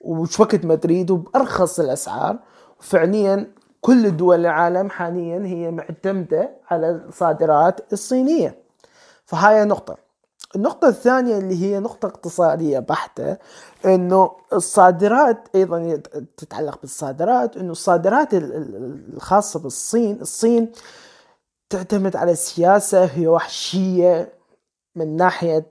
وش 0.00 0.40
وقت 0.40 0.64
ما 0.64 0.74
تريد 0.74 1.10
وبأرخص 1.10 1.80
الأسعار. 1.80 2.38
فعليا 2.80 3.50
كل 3.80 4.16
دول 4.16 4.40
العالم 4.40 4.90
حاليا 4.90 5.46
هي 5.46 5.70
معتمدة 5.70 6.50
على 6.70 6.90
الصادرات 6.90 7.92
الصينية. 7.92 8.58
فهاي 9.24 9.64
نقطة. 9.64 10.07
النقطة 10.56 10.88
الثانية 10.88 11.38
اللي 11.38 11.62
هي 11.62 11.80
نقطة 11.80 12.06
اقتصادية 12.06 12.78
بحتة 12.78 13.36
إنه 13.84 14.30
الصادرات 14.52 15.48
أيضا 15.54 16.00
تتعلق 16.36 16.80
بالصادرات 16.80 17.56
إنه 17.56 17.72
الصادرات 17.72 18.28
الخاصة 18.32 19.60
بالصين 19.60 20.20
الصين 20.20 20.72
تعتمد 21.70 22.16
على 22.16 22.34
سياسة 22.34 23.04
هي 23.04 23.26
وحشية 23.26 24.32
من 24.96 25.16
ناحية 25.16 25.66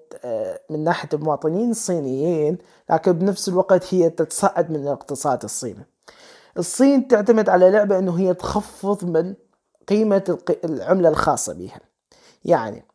من 0.70 0.84
ناحية 0.84 1.10
المواطنين 1.13 1.72
الصينيين 1.72 2.58
لكن 2.90 3.12
بنفس 3.12 3.50
الوقت 3.50 3.94
هي 3.94 4.10
تتصعد 4.10 4.72
من 4.72 4.76
الاقتصاد 4.76 5.44
الصيني. 5.44 5.86
الصين 6.58 7.08
تعتمد 7.08 7.50
على 7.50 7.70
لعبة 7.70 8.00
إنه 8.00 8.20
هي 8.20 8.34
تخفض 8.34 9.06
من 9.06 9.36
قيمة 9.90 10.38
العملة 10.63 11.10
الخاصة 11.10 11.54
بها. 11.54 11.80
يعني 12.46 12.86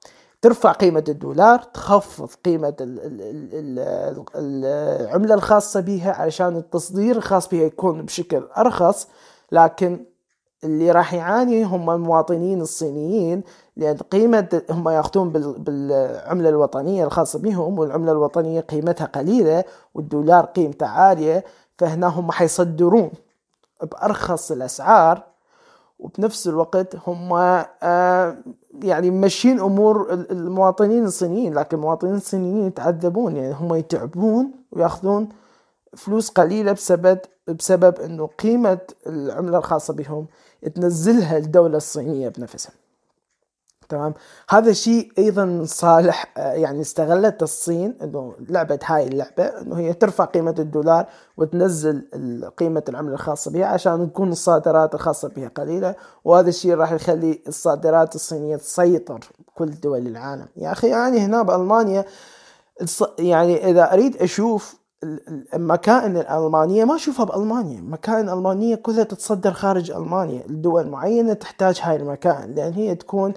ترفع 0.42 0.72
قيمة 0.72 1.04
الدولار 1.08 1.58
تخفض 1.62 2.28
قيمة 2.44 2.74
العملة 4.34 5.34
الخاصة 5.34 5.80
بها 5.80 6.12
علشان 6.12 6.56
التصدير 6.56 7.16
الخاص 7.16 7.48
بها 7.48 7.62
يكون 7.62 8.02
بشكل 8.02 8.48
أرخص 8.56 9.08
لكن 9.52 10.04
اللي 10.64 10.90
راح 10.90 11.14
يعاني 11.14 11.64
هم 11.64 11.90
المواطنين 11.90 12.60
الصينيين 12.60 13.42
لأن 13.76 13.96
قيمة 13.96 14.62
هم 14.70 14.88
يأخذون 14.88 15.30
بالعملة 15.58 16.48
الوطنية 16.48 17.04
الخاصة 17.04 17.38
بهم 17.38 17.78
والعملة 17.78 18.12
الوطنية 18.12 18.60
قيمتها 18.60 19.04
قليلة 19.04 19.64
والدولار 19.94 20.44
قيمته 20.44 20.86
عالية 20.86 21.44
فهنا 21.78 22.06
هم 22.06 22.30
حيصدرون 22.30 23.10
بأرخص 23.82 24.50
الأسعار 24.52 25.31
وبنفس 26.02 26.48
الوقت 26.48 26.96
هم 27.06 27.32
آه، 27.82 28.36
يعني 28.82 29.10
ماشيين 29.10 29.60
أمور 29.60 30.12
المواطنين 30.12 31.04
الصينيين 31.04 31.54
لكن 31.54 31.76
المواطنين 31.76 32.14
الصينيين 32.14 32.66
يتعذبون 32.66 33.36
يعني 33.36 33.54
هم 33.54 33.74
يتعبون 33.74 34.50
ويأخذون 34.72 35.28
فلوس 35.96 36.30
قليلة 36.30 36.72
بسبب 36.72 37.18
بسبب 37.48 38.00
إنه 38.00 38.26
قيمة 38.26 38.78
العملة 39.06 39.58
الخاصة 39.58 39.94
بهم 39.94 40.26
تنزلها 40.74 41.38
الدولة 41.38 41.76
الصينية 41.76 42.28
بنفسها. 42.28 42.72
تمام؟ 43.92 44.14
هذا 44.50 44.70
الشيء 44.70 45.12
أيضا 45.18 45.62
صالح 45.66 46.32
يعني 46.36 46.80
استغلت 46.80 47.42
الصين 47.42 47.98
إنه 48.02 48.34
لعبت 48.48 48.82
هاي 48.86 49.08
اللعبة 49.08 49.44
إنه 49.44 49.78
هي 49.78 49.92
ترفع 49.92 50.24
قيمة 50.24 50.54
الدولار 50.58 51.06
وتنزل 51.36 52.08
قيمة 52.58 52.82
العملة 52.88 53.14
الخاصة 53.14 53.50
بها 53.50 53.66
عشان 53.66 54.12
تكون 54.12 54.32
الصادرات 54.32 54.94
الخاصة 54.94 55.28
بها 55.28 55.48
قليلة 55.48 55.94
وهذا 56.24 56.48
الشيء 56.48 56.74
راح 56.74 56.92
يخلي 56.92 57.42
الصادرات 57.48 58.14
الصينية 58.14 58.56
تسيطر 58.56 59.20
بكل 59.48 59.70
دول 59.70 60.06
العالم. 60.06 60.46
يا 60.56 60.72
أخي 60.72 60.88
يعني 60.88 61.18
هنا 61.20 61.42
بألمانيا 61.42 62.04
يعني 63.18 63.70
إذا 63.70 63.92
أريد 63.92 64.16
أشوف 64.16 64.82
المكائن 65.54 66.16
الألمانية 66.16 66.84
ما 66.84 66.96
أشوفها 66.96 67.24
بألمانيا. 67.24 67.78
المكائن 67.78 68.28
الألمانية 68.28 68.74
كلها 68.74 69.04
تتصدر 69.04 69.52
خارج 69.52 69.90
ألمانيا. 69.90 70.46
الدول 70.46 70.88
معينة 70.88 71.32
تحتاج 71.32 71.80
هاي 71.82 71.96
المكائن 71.96 72.54
لأن 72.54 72.72
هي 72.72 72.94
تكون 72.94 73.34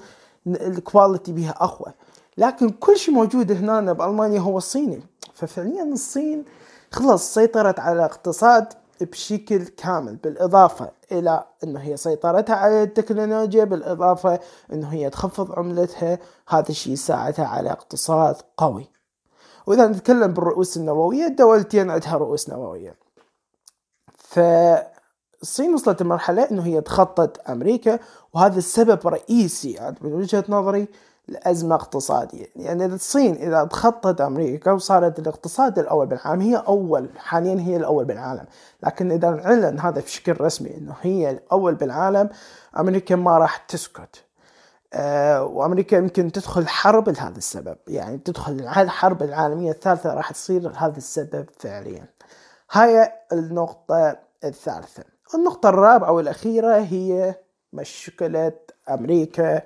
الكواليتي 0.47 1.31
بها 1.31 1.51
أقوى. 1.51 1.93
لكن 2.37 2.69
كل 2.69 2.97
شيء 2.97 3.13
موجود 3.13 3.51
هنا 3.51 3.93
بألمانيا 3.93 4.39
هو 4.39 4.57
الصيني. 4.57 5.01
ففعليا 5.33 5.83
الصين 5.83 6.45
خلص 6.91 7.33
سيطرت 7.33 7.79
على 7.79 7.95
الاقتصاد 7.95 8.73
بشكل 9.01 9.63
كامل 9.67 10.15
بالإضافة 10.15 10.91
إلى 11.11 11.43
أنه 11.63 11.79
هي 11.79 11.97
سيطرتها 11.97 12.55
على 12.55 12.83
التكنولوجيا 12.83 13.63
بالإضافة 13.63 14.39
أنه 14.73 14.87
هي 14.87 15.09
تخفض 15.09 15.59
عملتها. 15.59 16.19
هذا 16.47 16.69
الشيء 16.69 16.93
يساعدها 16.93 17.45
على 17.45 17.71
اقتصاد 17.71 18.35
قوي. 18.57 18.89
وإذا 19.67 19.87
نتكلم 19.87 20.33
بالرؤوس 20.33 20.77
النووية 20.77 21.25
الدولتين 21.25 21.91
عندها 21.91 22.17
رؤوس 22.17 22.49
نووية. 22.49 22.95
ف 24.17 24.39
الصين 25.41 25.73
وصلت 25.73 26.01
لمرحلة 26.01 26.51
إنه 26.51 26.65
هي 26.65 26.81
تخطط 26.81 27.49
أمريكا 27.49 27.99
وهذا 28.33 28.57
السبب 28.57 29.07
رئيسي 29.07 29.93
من 30.01 30.13
وجهة 30.13 30.43
نظري 30.49 30.87
لأزمة 31.27 31.75
اقتصادية. 31.75 32.45
يعني 32.55 32.85
الصين 32.85 33.35
إذا 33.35 33.63
تخطت 33.63 34.21
أمريكا 34.21 34.71
وصارت 34.71 35.19
الاقتصاد 35.19 35.79
الأول 35.79 36.05
بالعالم 36.05 36.41
هي 36.41 36.55
أول 36.55 37.09
حاليا 37.17 37.61
هي 37.61 37.75
الأول 37.75 38.05
بالعالم. 38.05 38.45
لكن 38.83 39.11
إذا 39.11 39.27
اعلن 39.27 39.79
هذا 39.79 40.01
بشكل 40.01 40.41
رسمي 40.41 40.77
أنه 40.77 40.95
هي 41.01 41.31
الأول 41.31 41.75
بالعالم 41.75 42.29
أمريكا 42.79 43.15
ما 43.15 43.37
راح 43.37 43.57
تسكت. 43.57 44.23
أه 44.93 45.43
وأمريكا 45.43 45.95
يمكن 45.95 46.31
تدخل 46.31 46.67
حرب 46.67 47.09
لهذا 47.09 47.37
السبب. 47.37 47.77
يعني 47.87 48.17
تدخل 48.17 48.53
الحرب 48.53 49.23
العالمية 49.23 49.71
الثالثة 49.71 50.13
راح 50.13 50.31
تصير 50.31 50.71
هذا 50.77 50.97
السبب 50.97 51.45
فعليا. 51.59 52.05
هاي 52.71 53.11
النقطة 53.33 54.17
الثالثة. 54.43 55.03
النقطة 55.35 55.69
الرابعة 55.69 56.11
والأخيرة 56.11 56.77
هي 56.77 57.35
مشكلة 57.73 58.51
أمريكا 58.89 59.61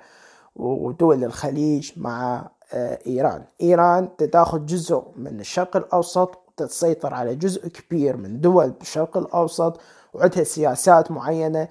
ودول 0.56 1.24
الخليج 1.24 1.92
مع 1.98 2.50
آه، 2.74 3.00
إيران. 3.08 3.44
إيران 3.62 4.10
تاخذ 4.18 4.66
جزء 4.66 5.04
من 5.16 5.40
الشرق 5.40 5.78
الأوسط 5.78 6.38
وتسيطر 6.48 7.14
على 7.14 7.36
جزء 7.36 7.68
كبير 7.68 8.18
من 8.18 8.42
دول 8.42 8.70
بالشرق 8.70 9.18
الأوسط 9.18 9.80
وعندها 10.14 10.44
سياسات 10.44 11.12
معينة 11.12 11.68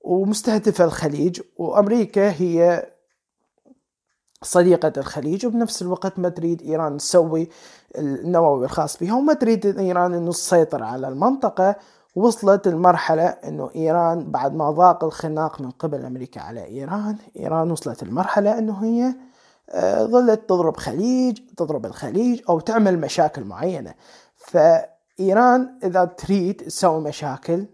ومستهدفة 0.00 0.84
الخليج 0.84 1.40
وأمريكا 1.56 2.30
هي 2.30 2.86
صديقة 4.42 4.92
الخليج 4.96 5.46
وبنفس 5.46 5.82
الوقت 5.82 6.18
ما 6.18 6.28
تريد 6.28 6.62
إيران 6.62 6.96
تسوي 6.96 7.48
النووي 7.98 8.64
الخاص 8.64 8.98
بها. 8.98 9.14
وما 9.14 9.32
تريد 9.32 9.78
إيران 9.78 10.14
أنه 10.14 10.30
تسيطر 10.30 10.82
على 10.82 11.08
المنطقة 11.08 11.76
وصلت 12.14 12.66
المرحلة 12.66 13.24
إنه 13.24 13.70
إيران 13.76 14.30
بعد 14.30 14.54
ما 14.54 14.70
ضاق 14.70 15.04
الخناق 15.04 15.60
من 15.60 15.70
قبل 15.70 16.04
أمريكا 16.04 16.40
على 16.40 16.64
إيران 16.64 17.16
إيران 17.36 17.70
وصلت 17.70 18.02
المرحلة 18.02 18.58
إنه 18.58 18.84
هي 18.84 19.14
آه، 19.70 20.04
ظلت 20.04 20.48
تضرب 20.48 20.76
خليج 20.76 21.38
تضرب 21.56 21.86
الخليج 21.86 22.40
أو 22.48 22.60
تعمل 22.60 23.00
مشاكل 23.00 23.44
معينة. 23.44 23.94
فإيران 24.36 25.78
إذا 25.84 26.04
تريد 26.04 26.56
تسوي 26.56 27.00
مشاكل 27.00 27.66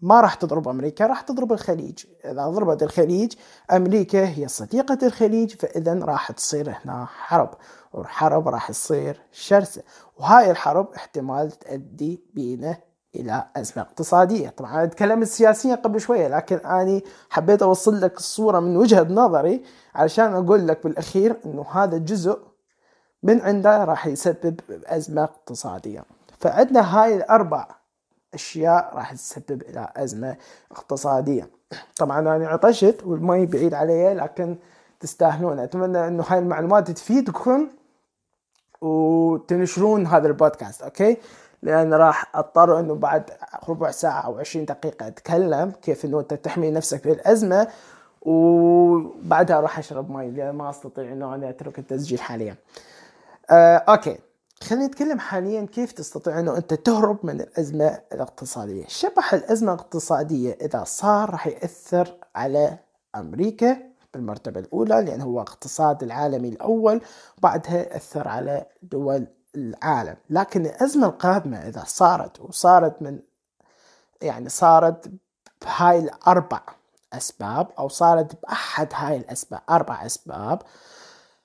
ما 0.00 0.20
راح 0.20 0.34
تضرب 0.34 0.68
أمريكا 0.68 1.06
راح 1.06 1.20
تضرب 1.20 1.52
الخليج. 1.52 2.04
إذا 2.24 2.48
ضربت 2.48 2.82
الخليج 2.82 3.32
أمريكا 3.72 4.28
هي 4.28 4.48
صديقة 4.48 4.98
الخليج 5.02 5.54
فإذا 5.54 5.94
راح 5.94 6.32
تصير 6.32 6.70
هنا 6.70 7.06
حرب 7.06 7.50
والحرب 7.92 8.48
راح 8.48 8.70
تصير 8.70 9.22
شرسة. 9.32 9.82
وهاي 10.16 10.50
الحرب 10.50 10.88
احتمال 10.94 11.50
تؤدي 11.50 12.24
بينا 12.34 12.89
إلى 13.14 13.44
ازمه 13.56 13.82
اقتصادية. 13.82 14.48
طبعا 14.48 14.74
أنا 14.74 14.84
اتكلم 14.84 15.22
السياسيه 15.22 15.74
قبل 15.74 16.00
شوية 16.00 16.28
لكن 16.28 16.56
أني 16.56 17.04
حبيت 17.30 17.62
أوصل 17.62 18.00
لك 18.00 18.16
الصورة 18.16 18.60
من 18.60 18.76
وجهة 18.76 19.06
نظري 19.10 19.64
علشان 19.94 20.34
أقول 20.34 20.68
لك 20.68 20.84
بالأخير 20.84 21.36
إنه 21.46 21.66
هذا 21.70 21.98
جزء 21.98 22.38
من 23.22 23.40
عنده 23.40 23.84
راح 23.84 24.06
يسبب 24.06 24.60
أزمة 24.86 25.22
اقتصادية. 25.22 26.04
فعندنا 26.40 26.80
هاي 26.80 27.16
الأربع 27.16 27.68
أشياء 28.34 28.90
راح 28.94 29.12
تسبب 29.12 29.62
إلى 29.62 29.92
أزمة 29.96 30.36
اقتصادية. 30.72 31.50
طبعا 31.96 32.20
أنا 32.20 32.48
عطشت 32.48 33.00
والمي 33.04 33.46
بعيد 33.46 33.74
علي 33.74 34.14
لكن 34.14 34.56
تستاهلون. 35.00 35.58
أتمنى 35.58 36.06
إنه 36.08 36.24
هاي 36.28 36.38
المعلومات 36.38 36.90
تفيدكم 36.90 37.68
وتنشرون 38.80 40.06
هذا 40.06 40.28
البودكاست 40.28 40.82
okay؟ 40.82 41.16
لأن 41.62 41.94
راح 41.94 42.36
اضطر 42.36 42.80
إنه 42.80 42.94
بعد 42.94 43.30
ربع 43.68 43.90
ساعة 43.90 44.20
أو 44.20 44.38
20 44.38 44.64
دقيقة 44.64 45.06
أتكلم 45.06 45.70
كيف 45.82 46.04
إنه 46.04 46.20
أنت 46.20 46.34
تحمي 46.34 46.70
نفسك 46.70 47.02
في 47.02 47.12
الازمه 47.12 47.68
وبعدها 48.22 49.60
راح 49.60 49.78
أشرب 49.78 50.10
مي 50.10 50.30
لأن 50.30 50.50
ما 50.54 50.70
أستطيع 50.70 51.12
إنه 51.12 51.34
أنا 51.34 51.50
أترك 51.50 51.78
التسجيل 51.78 52.20
حاليا. 52.20 52.56
آه، 53.50 53.76
أوكي. 53.76 54.18
خلينا 54.62 54.86
نتكلم 54.86 55.18
حاليا 55.18 55.66
كيف 55.66 55.92
تستطيع 55.92 56.40
إنه 56.40 56.56
أنت 56.56 56.74
تهرب 56.74 57.18
من 57.22 57.40
الأزمة 57.40 58.00
الاقتصادية. 58.12 58.84
شبح 58.88 59.34
الأزمة 59.34 59.74
الاقتصادية 59.74 60.58
إذا 60.60 60.84
صار 60.84 61.30
راح 61.30 61.46
يأثر 61.46 62.14
على 62.34 62.78
أمريكا 63.16 63.76
بالمرتبة 64.14 64.60
الأولى 64.60 65.02
لأن 65.02 65.20
هو 65.20 65.40
اقتصاد 65.40 66.02
العالمي 66.02 66.48
الأول 66.48 67.00
وبعدها 67.38 67.96
أثر 67.96 68.28
على 68.28 68.66
دول 68.82 69.26
العالم. 69.56 70.16
لكن 70.30 70.66
الأزمة 70.66 71.06
القادمة 71.06 71.56
إذا 71.58 71.84
صارت 71.86 72.40
وصارت 72.40 73.02
من 73.02 73.18
يعني 74.22 74.48
صارت 74.48 75.10
بهاي 75.62 75.98
الأربع 75.98 76.60
أسباب 77.12 77.68
أو 77.78 77.88
صارت 77.88 78.42
بأحد 78.42 78.88
هاي 78.94 79.16
الأسباب 79.16 79.60
أربع 79.70 80.06
أسباب 80.06 80.62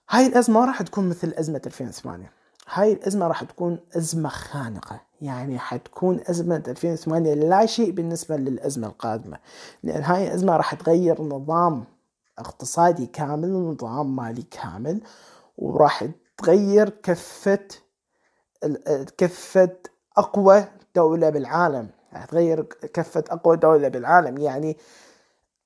هاي 0.10 0.28
الأزمة 0.28 0.60
ما 0.60 0.65
راح 0.65 0.82
تكون 0.82 1.10
مثل 1.10 1.34
أزمة 1.38 1.62
2008 1.65 2.32
هاي 2.70 2.94
الأزمة 2.94 3.28
راح 3.28 3.44
تكون 3.44 3.80
أزمة 3.98 4.30
خانقة. 4.30 5.02
يعني 5.22 5.60
حتكون 5.60 6.20
أزمة 6.30 6.63
2008 6.68 7.34
لا 7.34 7.65
شيء 7.65 7.91
بالنسبة 7.91 8.36
للأزمة 8.38 8.88
القادمة. 8.88 9.38
لأن 9.84 10.04
هاي 10.04 10.28
الأزمة 10.28 10.58
راح 10.58 10.76
تغير 10.76 11.22
نظام 11.22 11.84
اقتصادي 12.39 13.06
كامل 13.06 13.52
ونظام 13.54 14.15
مالي 14.15 14.41
كامل 14.41 15.02
وراح 15.58 16.08
تغير 16.38 16.89
كفة 16.89 17.68
كفة 19.17 19.75
أقوى 20.17 20.65
دولة 20.95 21.30
بالعالم. 21.30 21.88
راح 22.13 22.25
تغير 22.25 22.62
كفة 22.93 23.23
أقوى 23.30 23.58
دولة 23.58 23.88
بالعالم. 23.88 24.38
يعني 24.38 24.78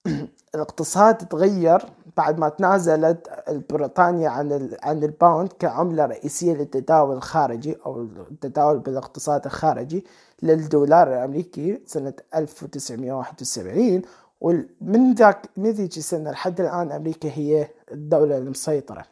الاقتصاد 0.55 1.17
تغير 1.17 1.81
بعد 2.17 2.39
ما 2.39 2.49
تنازلت 2.49 3.29
بريطانيا 3.69 4.29
عن 4.29 4.69
عن 4.83 5.03
الباوند 5.03 5.53
كعملة 5.59 6.05
رئيسية 6.05 6.53
للتداول 6.53 7.15
الخارجي 7.15 7.77
أو 7.85 8.01
التداول 8.01 8.79
بالاقتصاد 8.79 9.45
الخارجي 9.45 10.05
للدولار 10.43 11.07
الأمريكي 11.07 11.81
سنة 11.85 12.13
1971 12.35 14.01
ومن 14.41 15.13
ذاك 15.13 15.49
من 15.57 15.71
ذيك 15.71 15.97
السنة 15.97 16.31
لحد 16.31 16.61
الآن 16.61 16.91
أمريكا 16.91 17.29
هي 17.29 17.67
الدولة 17.91 18.37
المسيطرة. 18.37 19.05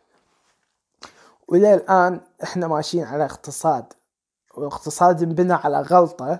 وإلى 1.47 1.73
الآن 1.73 2.21
إحنا 2.43 2.67
ماشيين 2.67 3.03
على 3.03 3.25
اقتصاد 3.25 3.93
والاقتصاد 4.57 5.23
انبنى 5.23 5.53
على 5.53 5.81
غلطة 5.81 6.39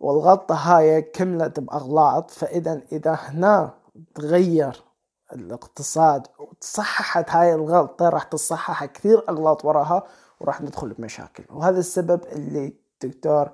والغلطة 0.00 0.54
هاي 0.54 1.02
كملت 1.02 1.60
بأغلاط 1.60 2.30
فإذا 2.30 2.82
إذا 2.92 3.12
هنا 3.12 3.74
تغير 4.14 4.84
الاقتصاد 5.32 6.26
وتصححت 6.38 7.30
هاي 7.30 7.54
الغلطة 7.54 8.08
راح 8.08 8.22
تصحح 8.22 8.84
كثير 8.84 9.28
أغلاط 9.28 9.64
وراها 9.64 10.02
وراح 10.40 10.60
ندخل 10.60 10.88
بمشاكل. 10.88 11.44
وهذا 11.50 11.78
السبب 11.78 12.20
اللي 12.32 12.72
الدكتور 13.04 13.50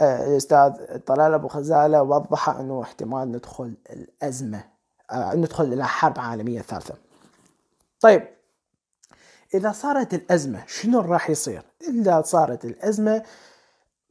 آه، 0.00 0.26
الأستاذ 0.26 0.98
طلال 0.98 1.34
أبو 1.34 1.48
خزالة 1.48 2.02
وضح 2.02 2.48
أنه 2.48 2.82
احتمال 2.82 3.32
ندخل 3.32 3.74
الأزمة 3.90 4.64
آه، 5.10 5.34
ندخل 5.34 5.64
إلى 5.64 5.86
حرب 5.86 6.18
عالمية 6.18 6.60
ثالثة. 6.60 6.94
طيب 8.00 8.28
إذا 9.54 9.72
صارت 9.72 10.14
الأزمة 10.14 10.62
شنو 10.66 11.00
راح 11.00 11.30
يصير؟ 11.30 11.62
إذا 11.88 12.22
صارت 12.22 12.64
الأزمة 12.64 13.22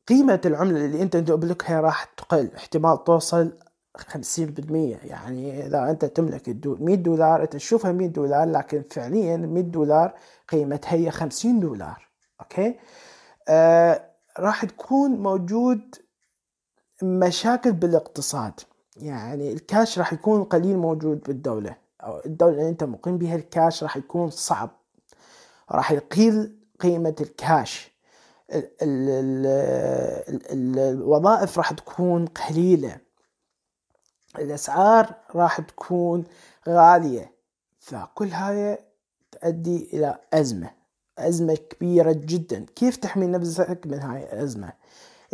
قيمة 0.08 0.42
العملة 0.46 0.86
اللي 0.86 1.02
أنت 1.02 1.18
تملكها 1.18 1.82
راح 1.82 2.04
تقل 2.04 2.52
احتمال 2.56 3.04
توصل 3.04 3.58
خمسين 3.98 4.46
بالمية. 4.46 4.96
يعني 5.04 5.66
إذا 5.66 5.90
أنت 5.90 6.06
تملك 6.06 6.58
مية 6.66 6.96
دولار 6.96 7.44
أنت 7.44 7.54
تشوفها 7.54 7.92
مية 7.92 8.08
دولار 8.08 8.52
لكن 8.52 8.84
فعليا 8.92 9.38
مية 9.38 9.62
دولار 9.62 10.14
قيمتها 10.48 10.94
هي 10.94 11.12
خمسين 11.12 11.60
دولار. 11.60 12.10
okay؟ 12.42 12.80
آه 13.50 14.12
راح 14.40 14.66
تكون 14.66 15.12
موجود 15.12 15.96
مشاكل 17.04 17.72
بالاقتصاد. 17.72 18.54
يعني 18.98 19.54
الكاش 19.54 20.00
راح 20.00 20.14
يكون 20.14 20.44
قليل 20.44 20.78
موجود 20.78 21.24
بالدولة. 21.24 21.76
أو 22.04 22.22
الدولة 22.26 22.54
اللي 22.54 22.70
أنت 22.70 22.84
مقيم 22.84 23.18
بها 23.18 23.36
الكاش 23.36 23.84
راح 23.84 23.98
يكون 23.98 24.30
صعب. 24.30 24.70
راح 25.72 25.92
يقيل 25.92 26.56
قيمة 26.80 27.16
الكاش. 27.22 27.92
ال 28.52 28.70
ال 28.82 29.46
ال 30.52 30.80
الوظائف 30.80 31.58
راح 31.58 31.74
تكون 31.74 32.26
قليلة. 32.26 32.98
الأسعار 34.40 35.16
راح 35.36 35.62
تكون 35.62 36.24
غالية. 36.70 37.32
فكل 37.80 38.28
هاي 38.28 38.78
تؤدي 39.32 39.90
إلى 39.94 40.20
أزمة 40.34 40.72
أزمة 41.18 41.56
كبيرة 41.56 42.12
جدا. 42.12 42.66
كيف 42.76 42.96
تحمي 42.96 43.28
نفسك 43.28 43.80
من 43.86 44.00
هاي 44.00 44.24
الأزمة؟ 44.24 44.74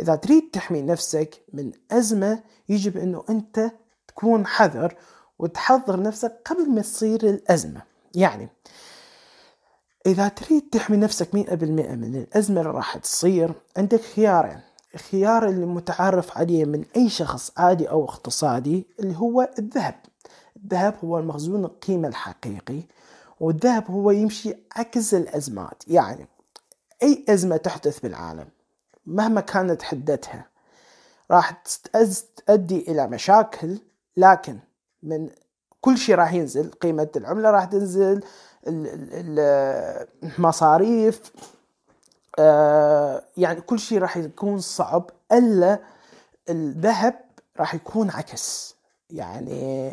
إذا 0.00 0.14
تريد 0.14 0.50
تحمي 0.52 0.82
نفسك 0.82 1.42
من 1.52 1.72
أزمة 1.90 2.42
يجب 2.68 2.96
أنه 2.96 3.24
أنت 3.30 3.70
تكون 4.08 4.46
حذر 4.46 4.96
وتحضر 5.38 6.02
نفسك 6.02 6.40
قبل 6.44 6.70
ما 6.70 6.82
تصير 6.82 7.28
الأزمة. 7.28 7.82
يعني 8.14 8.48
إذا 10.08 10.28
تريد 10.28 10.62
تحمي 10.72 10.96
نفسك 10.96 11.34
مئة 11.34 11.54
بالمئة 11.54 11.94
من 11.94 12.14
الأزمة 12.14 12.60
اللي 12.60 12.72
راح 12.72 12.96
تصير 12.96 13.52
عندك 13.76 14.00
خيارين. 14.00 14.60
الخيار 14.94 15.48
اللي 15.48 15.66
عليه 16.36 16.64
من 16.64 16.84
أي 16.96 17.08
شخص 17.08 17.52
عادي 17.56 17.90
أو 17.90 18.04
اقتصادي 18.04 18.86
اللي 19.00 19.16
هو 19.16 19.48
الذهب. 19.58 19.94
الذهب 20.56 20.94
هو 21.04 21.18
المخزون 21.18 21.64
القيمة 21.64 22.08
الحقيقي 22.08 22.82
والذهب 23.40 23.90
هو 23.90 24.10
يمشي 24.10 24.54
عكس 24.76 25.14
الأزمات. 25.14 25.82
يعني 25.88 26.26
أي 27.02 27.24
أزمة 27.28 27.56
تحدث 27.56 28.00
بالعالم 28.00 28.48
مهما 29.06 29.40
كانت 29.40 29.82
حدتها 29.82 30.46
راح 31.30 31.62
تؤدي 32.36 32.90
إلى 32.90 33.06
مشاكل 33.06 33.78
لكن 34.16 34.58
من 35.02 35.30
كل 35.80 35.98
شيء 35.98 36.14
راح 36.14 36.32
ينزل 36.32 36.70
قيمة 36.70 37.08
العملة 37.16 37.50
راح 37.50 37.64
تنزل 37.64 38.22
المصاريف 40.22 41.32
آه، 42.38 43.22
يعني 43.36 43.60
كل 43.60 43.78
شيء 43.78 43.98
راح 43.98 44.16
يكون 44.16 44.60
صعب 44.60 45.10
إلا 45.32 45.78
الذهب 46.48 47.20
راح 47.58 47.74
يكون 47.74 48.10
عكس. 48.10 48.76
يعني 49.10 49.92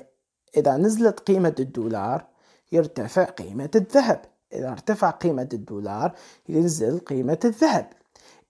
إذا 0.58 0.78
نزلت 0.78 1.20
قيمة 1.20 1.56
الدولار 1.60 2.26
يرتفع 2.72 3.24
قيمة 3.24 3.70
الذهب. 3.76 4.22
إذا 4.54 4.72
ارتفع 4.72 5.10
قيمة 5.10 5.50
الدولار 5.54 6.12
ينزل 6.50 7.00
قيمة 7.00 7.40
الذهب. 7.46 7.90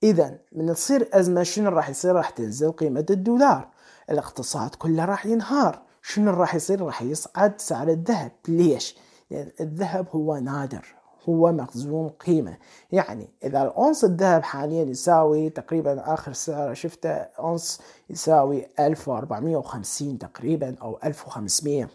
اذا 0.03 0.37
من 0.51 0.73
تصير 0.73 1.09
أزمة 1.13 1.43
شنو 1.43 1.69
راح 1.69 1.89
يصير؟ 1.89 2.15
راح 2.15 2.29
تنزل 2.29 2.71
قيمة 2.71 3.05
الدولار. 3.09 3.69
الاقتصاد 4.09 4.75
كله 4.75 5.05
راح 5.05 5.25
ينهار. 5.25 5.81
شنو 6.01 6.31
راح 6.31 6.55
يصير؟ 6.55 6.81
راح 6.81 7.01
يصعد 7.01 7.61
سعر 7.61 7.87
الذهب. 7.89 8.31
ليش؟ 8.47 8.95
الذهب 9.31 10.07
هو 10.11 10.37
نادر 10.37 10.95
هو 11.29 11.51
مخزون 11.51 12.09
قيمة. 12.09 12.57
يعني 12.91 13.29
إذا 13.43 13.63
الأونص 13.63 14.03
الذهب 14.03 14.43
حاليا 14.43 14.83
يساوي 14.83 15.49
تقريبا 15.49 16.13
آخر 16.13 16.33
سعر 16.33 16.73
شفته 16.73 17.09
أونص 17.09 17.81
يساوي 18.09 18.67
1450 18.79 20.17
تقريبا 20.17 20.75
أو 20.81 20.99
1500 21.03 21.89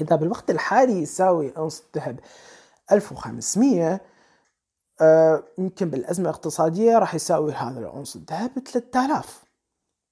إذا 0.00 0.16
بالوقت 0.16 0.50
الحالي 0.50 1.02
يساوي 1.02 1.52
أونص 1.56 1.82
الذهب 1.96 2.20
1500 2.92 4.00
آه 5.00 5.42
يمكن 5.58 5.90
بالأزمة 5.90 6.24
الاقتصادية 6.24 6.98
راح 6.98 7.14
يساوي 7.14 7.52
هذا 7.52 7.78
الأونص 7.78 8.16
الذهب 8.16 8.50
3000 8.58 9.44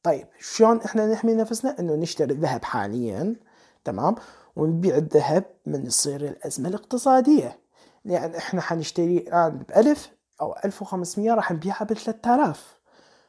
طيب 0.02 0.26
شلون 0.40 0.80
إحنا 0.80 1.12
نحمي 1.12 1.34
نفسنا؟ 1.34 1.80
إنه 1.80 1.94
نشتري 1.94 2.34
الذهب 2.34 2.64
حاليا 2.64 3.36
تمام؟ 3.84 4.14
ونبيع 4.56 4.96
الذهب 4.96 5.44
من 5.66 5.88
تصير 5.88 6.20
الأزمة 6.20 6.68
الاقتصادية. 6.68 7.58
يعني 8.04 8.38
إحنا 8.38 8.60
حنشتري 8.60 9.18
الان 9.18 9.58
بألف 9.58 10.10
أو 10.40 10.56
ألف 10.64 10.82
وخمسمية 10.82 11.34
راح 11.34 11.52
نبيعها 11.52 11.84
بثلاثة 11.84 12.34
آلاف. 12.34 12.78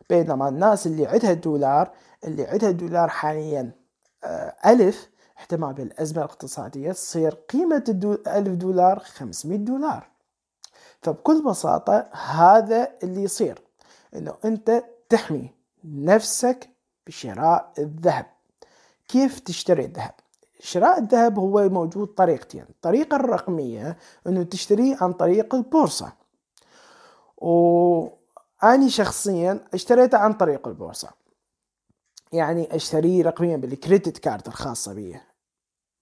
بينما 0.09 0.49
الناس 0.49 0.87
اللي 0.87 1.07
عندها 1.07 1.33
دولار 1.33 1.91
اللي 2.23 2.45
عندها 2.45 2.71
دولار 2.71 3.09
حاليا 3.09 3.71
آه، 4.23 4.55
ألف 4.65 5.09
احتمال 5.37 5.73
بالأزمة 5.73 6.17
الاقتصادية 6.17 6.91
تصير 6.91 7.33
قيمة 7.33 7.83
الألف 7.87 8.55
دولار 8.55 8.99
500 8.99 9.57
دولار. 9.57 10.07
فبكل 11.01 11.43
بساطة 11.43 12.09
هذا 12.13 12.91
اللي 13.03 13.23
يصير 13.23 13.61
إنه 14.15 14.33
أنت 14.45 14.83
تحمي 15.09 15.49
نفسك 15.83 16.69
بشراء 17.07 17.73
الذهب. 17.77 18.25
كيف 19.07 19.39
تشتري 19.39 19.85
الذهب؟ 19.85 20.13
شراء 20.65 20.99
الذهب 20.99 21.39
هو 21.39 21.69
موجود 21.69 22.07
طريقتين. 22.07 22.65
الطريقة 22.69 23.15
الرقمية 23.15 23.97
إنه 24.27 24.43
تشتريه 24.43 24.97
عن 25.01 25.13
طريق 25.13 25.55
البورصة. 25.55 26.13
وأني 27.37 28.89
شخصيا 28.89 29.67
اشتريته 29.73 30.17
عن 30.17 30.33
طريق 30.33 30.67
البورصة. 30.67 31.09
يعني 32.31 32.75
اشتريه 32.75 33.23
رقميا 33.23 33.57
بالكريدت 33.57 34.17
كارد 34.17 34.47
الخاصة 34.47 34.93
بي. 34.93 35.19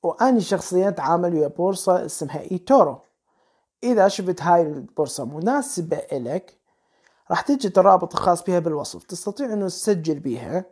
وأني 0.04 0.41
شخصيا 0.41 0.89
أتعامل 0.89 1.34
ويا 1.34 1.47
بورصة 1.47 2.06
اسمها 2.06 2.41
اي 2.52 2.58
تورو 2.58 3.00
إذا 3.84 4.08
شفت 4.08 4.41
هاي 4.41 4.62
البورصة 4.62 5.26
مناسبة 5.26 5.97
إلك 5.97 6.58
راح 7.32 7.41
تجد 7.41 7.80
الرابط 7.80 8.13
الخاص 8.13 8.43
بها 8.43 8.60
بالوصف. 8.60 9.04
تستطيع 9.04 9.54
إنه 9.54 9.67
تسجل 9.67 10.19
بها 10.19 10.65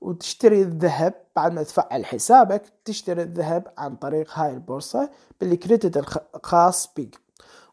وتشتري 0.00 0.62
الذهب 0.62 1.14
بعد 1.36 1.52
ما 1.52 1.62
تفعل 1.62 2.04
حسابك 2.04 2.62
تشتري 2.84 3.22
الذهب 3.22 3.72
عن 3.78 3.96
طريق 3.96 4.38
هاي 4.38 4.50
البورصة 4.50 5.10
بالكريدت 5.40 5.96
الخاص 6.34 6.88
بك 6.96 7.28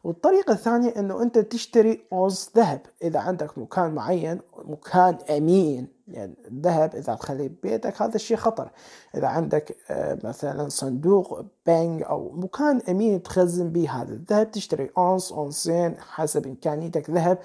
والطريقة 0.06 0.52
الثانية 0.52 0.88
إنه 0.96 1.22
أنت 1.22 1.38
تشتري 1.38 2.00
اونص 2.12 2.50
ذهب. 2.56 2.80
إذا 3.02 3.20
عندك 3.20 3.58
مكان 3.58 3.94
معين 3.94 4.40
مكان 4.64 5.18
أمين 5.30 5.88
يعني 6.08 6.34
الذهب 6.50 6.94
إذا 6.94 7.14
تخليه 7.14 7.48
ببيتك 7.48 8.02
هذا 8.02 8.14
الشيء 8.14 8.36
خطر. 8.36 8.70
إذا 9.14 9.26
عندك 9.26 9.76
آه، 9.90 10.18
مثلا 10.24 10.68
صندوق 10.68 11.44
بنك 11.66 12.02
أو 12.02 12.32
مكان 12.32 12.80
أمين 12.88 13.22
تخزن 13.22 13.70
به 13.70 13.90
هذا 13.90 14.12
الذهب 14.12 14.50
تشتري 14.50 14.90
اونص 14.98 15.32
اونصين 15.32 15.94
حسب 16.00 16.46
إمكانيتك 16.46 17.10
ذهب 17.10 17.38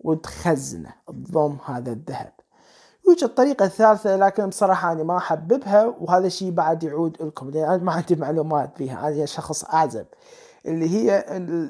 وتخزنه 0.00 0.94
تضم 1.06 1.56
هذا 1.64 1.92
الذهب. 1.92 2.32
يوجد 3.10 3.28
طريقة 3.28 3.68
ثالثة 3.68 4.16
لكن 4.16 4.48
بصراحة 4.48 4.92
أنا 4.92 5.02
ما 5.02 5.16
أحببها 5.16 5.94
وهذا 6.00 6.26
الشيء 6.26 6.50
بعد 6.50 6.82
يعود 6.84 7.22
لكم 7.22 7.50
لأن 7.50 7.64
أنا 7.64 7.82
ما 7.82 7.92
عندي 7.92 8.16
معلومات 8.16 8.70
بها 8.78 9.08
أنا 9.08 9.26
شخص 9.26 9.64
أعزب. 9.64 10.06
اللي 10.66 10.90
هي 10.90 11.24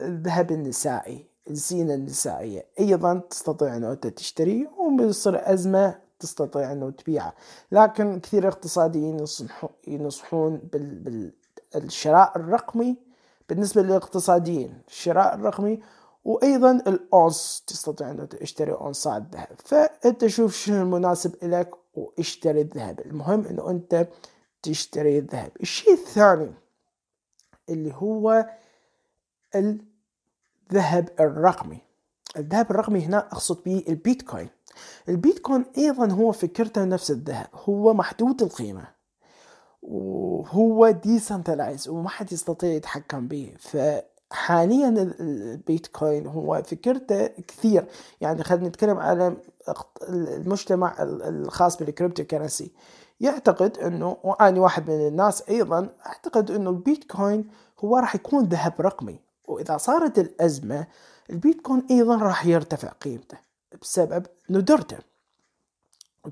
الذهب 0.07 0.50
النسائي 0.50 1.26
الزينة 1.50 1.94
النسائية. 1.94 2.64
أيضا 2.81 3.20
تستطيع 3.31 3.76
أن 3.76 3.85
أنت 3.85 4.07
تشتري 4.07 4.68
وبيصير 4.79 5.53
أزمة 5.53 5.94
تستطيع 6.18 6.72
أنه 6.72 6.90
تبيعه 6.90 7.33
لكن 7.72 8.20
كثير 8.20 8.48
اقتصاديين 8.48 9.24
ينصحون 9.87 10.61
بالشراء 11.74 12.33
الرقمي. 12.37 12.96
بالنسبة 13.48 13.83
للاقتصاديين 13.83 14.83
الشراء 14.88 15.35
الرقمي 15.35 15.81
وأيضا 16.24 16.70
الأونس 16.70 17.62
تستطيع 17.66 18.11
أن 18.11 18.28
تشتري 18.28 18.72
اونصات 18.72 19.22
ذهب 19.33 19.56
فانت 19.64 20.26
شوف 20.26 20.56
شنو 20.56 20.83
المناسب 20.83 21.35
لك 21.42 21.70
واشتري 21.94 22.61
الذهب. 22.61 23.00
المهم 23.00 23.46
إنه 23.46 23.70
أنت 23.70 24.09
تشتري 24.62 25.18
الذهب. 25.18 25.52
الشيء 25.61 25.92
الثاني 25.92 26.52
اللي 27.68 27.94
هو 27.94 28.46
الذهب 29.54 31.09
الرقمي. 31.20 31.78
الذهب 32.37 32.70
الرقمي 32.70 33.00
هنا 33.00 33.18
أقصد 33.18 33.62
به 33.64 33.85
البيتكوين. 33.88 34.48
البيتكوين 35.09 35.64
أيضا 35.78 36.12
هو 36.12 36.33
فكرته 36.33 36.85
نفس 36.85 37.11
الذهب. 37.11 37.46
هو 37.54 37.94
محدود 37.94 38.42
القيمة. 38.42 38.85
وهو 39.83 40.90
decentralized 40.90 41.88
وما 41.88 42.09
حد 42.09 42.33
يستطيع 42.33 42.70
يتحكم 42.70 43.28
به. 43.28 43.54
حاليا 44.30 45.14
البيتكوين 45.20 46.26
هو 46.26 46.62
فكرته 46.62 47.26
كثير. 47.26 47.84
يعني 48.20 48.44
خلينا 48.44 48.68
نتكلم 48.68 48.98
على 48.98 49.36
المجتمع 50.08 50.96
الخاص 51.00 51.76
بال 51.76 52.24
cryptocurrency 52.24 52.70
يعتقد 53.20 53.78
إنه 53.78 54.16
وأنا 54.24 54.60
واحد 54.60 54.90
من 54.90 55.08
الناس 55.08 55.42
أيضا 55.48 55.88
أعتقد 56.06 56.50
إنه 56.50 56.70
البيتكوين 56.70 57.48
هو 57.84 57.96
راح 57.96 58.14
يكون 58.14 58.44
ذهب 58.44 58.74
رقمي. 58.80 59.18
وإذا 59.48 59.76
صارت 59.76 60.18
الأزمة 60.18 60.86
البيتكوين 61.30 61.86
أيضا 61.90 62.16
راح 62.16 62.46
يرتفع 62.46 62.88
قيمته 62.88 63.38
بسبب 63.82 64.26
ندرته 64.50 64.98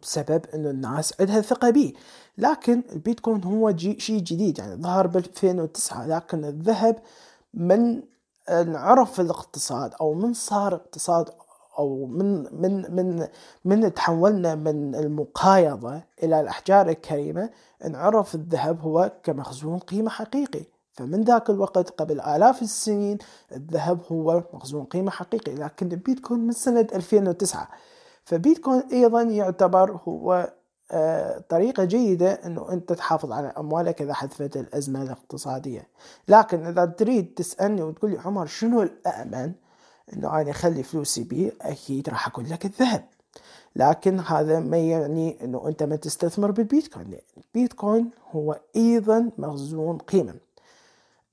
بسبب 0.02 0.46
إنه 0.54 0.70
الناس 0.70 1.14
عندها 1.20 1.40
ثقة 1.40 1.70
به 1.70 1.92
لكن 2.38 2.82
البيتكوين 2.92 3.44
هو 3.44 3.76
شيء 3.76 4.20
جديد. 4.20 4.58
يعني 4.58 4.82
ظهر 4.82 5.06
ب 5.06 5.16
2009 5.16 6.06
لكن 6.06 6.44
الذهب 6.44 6.96
من 7.54 8.02
انعرف 8.48 9.20
الاقتصاد 9.20 9.92
أو 10.00 10.14
من 10.14 10.32
صار 10.32 10.74
اقتصاد 10.74 11.30
أو 11.78 12.06
من 12.06 12.42
من 12.62 12.94
من 12.94 13.26
من 13.64 13.94
تحولنا 13.94 14.54
من 14.54 14.94
المقايضة 14.94 16.02
إلى 16.22 16.40
الأحجار 16.40 16.88
الكريمة 16.88 17.50
انعرف 17.84 18.34
الذهب 18.34 18.80
هو 18.80 19.12
كمخزون 19.22 19.78
قيمة 19.78 20.11
حقيقي. 20.11 20.64
فمن 20.98 21.24
ذاك 21.24 21.50
الوقت 21.50 21.90
قبل 21.90 22.20
آلاف 22.20 22.62
السنين 22.62 23.18
الذهب 23.52 24.00
هو 24.12 24.42
مخزون 24.52 24.84
قيمة 24.84 25.11
حقيقي 25.11 25.54
لكن 25.54 25.92
البيتكوين 25.92 26.40
من 26.40 26.52
سنة 26.52 26.87
2009 26.94 27.68
فبيتكوين 28.24 28.82
أيضا 28.92 29.22
يعتبر 29.22 30.00
هو 30.08 30.52
طريقة 31.48 31.85
جيدة 31.85 32.33
إنه 32.33 32.72
أنت 32.72 32.92
تحافظ 32.92 33.33
على 33.33 33.48
أموالك 33.48 34.03
إذا 34.03 34.14
حدثت 34.14 34.57
الأزمة 34.57 35.03
الاقتصادية. 35.03 35.88
لكن 36.29 36.66
إذا 36.66 36.85
تريد 36.85 37.35
تسألني 37.35 37.83
وتقول 37.83 38.11
لي 38.11 38.18
عمر 38.18 38.46
شنو 38.46 38.83
الأمن؟ 38.83 39.53
إنه 40.12 40.40
أنا 40.40 40.51
أخلي 40.51 40.83
فلوسي 40.83 41.22
بيه 41.24 41.53
أكيد 41.62 42.09
راح 42.09 42.29
أقول 42.29 42.51
لك 42.51 42.64
الذهب. 42.64 43.05
لكن 43.77 44.20
هذا 44.20 44.61
ما 44.61 44.77
يعني 44.77 45.44
إنه 45.44 45.68
أنت 45.68 45.83
ما 45.83 45.96
تستثمر 45.96 46.51
بالبيتكوين. 46.51 47.18
البيتكوين 47.37 48.11
هو 48.33 48.61
أيضا 48.77 49.31
مخزون 49.38 49.98
قيمة. 49.98 50.35